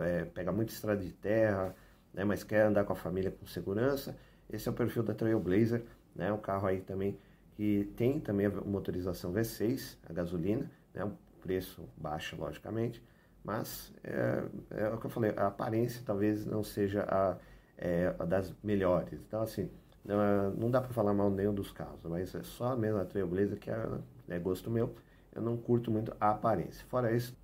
é, 0.00 0.24
pega 0.24 0.52
muito 0.52 0.70
estrada 0.70 1.02
de 1.02 1.12
terra, 1.12 1.74
né? 2.12 2.24
Mas 2.24 2.44
quer 2.44 2.66
andar 2.66 2.84
com 2.84 2.92
a 2.92 2.96
família 2.96 3.30
com 3.30 3.46
segurança. 3.46 4.16
Esse 4.48 4.68
é 4.68 4.72
o 4.72 4.74
perfil 4.74 5.02
da 5.02 5.14
Trailblazer, 5.14 5.84
né? 6.14 6.32
Um 6.32 6.38
carro 6.38 6.66
aí 6.66 6.80
também 6.80 7.18
que 7.56 7.92
tem 7.96 8.18
também 8.20 8.46
a 8.46 8.50
motorização 8.50 9.32
V6, 9.32 9.96
a 10.08 10.12
gasolina, 10.12 10.70
né? 10.94 11.04
Um 11.04 11.12
preço 11.40 11.88
baixo, 11.96 12.36
logicamente 12.36 13.02
mas 13.44 13.92
é, 14.04 14.44
é, 14.70 14.88
o 14.88 14.98
que 14.98 15.06
eu 15.06 15.10
falei, 15.10 15.32
a 15.36 15.46
aparência 15.46 16.02
talvez 16.04 16.46
não 16.46 16.62
seja 16.62 17.04
a, 17.08 17.36
é, 17.76 18.14
a 18.18 18.24
das 18.24 18.54
melhores. 18.62 19.20
Então, 19.26 19.42
assim, 19.42 19.70
não, 20.04 20.20
é, 20.20 20.50
não 20.56 20.70
dá 20.70 20.80
para 20.80 20.92
falar 20.92 21.14
mal 21.14 21.30
nenhum 21.30 21.54
dos 21.54 21.72
carros, 21.72 22.00
mas 22.04 22.34
é 22.34 22.42
só 22.42 22.76
mesmo 22.76 22.98
a 22.98 23.04
Trailblazer 23.04 23.58
que 23.58 23.70
é, 23.70 23.88
é 24.28 24.38
gosto 24.38 24.70
meu. 24.70 24.94
Eu 25.32 25.42
não 25.42 25.56
curto 25.56 25.90
muito 25.90 26.12
a 26.20 26.30
aparência. 26.30 26.84
Fora 26.88 27.14
isso, 27.14 27.36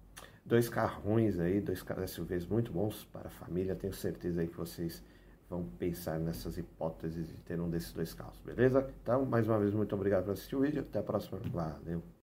dois 0.45 0.69
carrões 0.69 1.39
aí, 1.39 1.61
dois 1.61 1.85
SUVs 2.07 2.47
muito 2.47 2.73
bons 2.73 3.05
para 3.05 3.29
a 3.29 3.31
família. 3.31 3.75
Tenho 3.75 3.93
certeza 3.93 4.41
aí 4.41 4.49
que 4.49 4.57
vocês 4.57 5.03
vão 5.49 5.65
pensar 5.79 6.19
nessas 6.19 6.59
hipóteses 6.59 7.29
de 7.29 7.37
ter 7.43 7.61
um 7.61 7.71
desses 7.71 7.93
dois 7.93 8.13
carros, 8.13 8.41
beleza? 8.45 8.91
Então, 9.03 9.25
mais 9.25 9.47
uma 9.47 9.59
vez, 9.59 9.73
muito 9.73 9.95
obrigado 9.95 10.25
por 10.25 10.33
assistir 10.33 10.57
o 10.57 10.61
vídeo. 10.61 10.81
Até 10.81 10.99
a 10.99 11.03
próxima. 11.03 11.39
Valeu! 11.53 12.16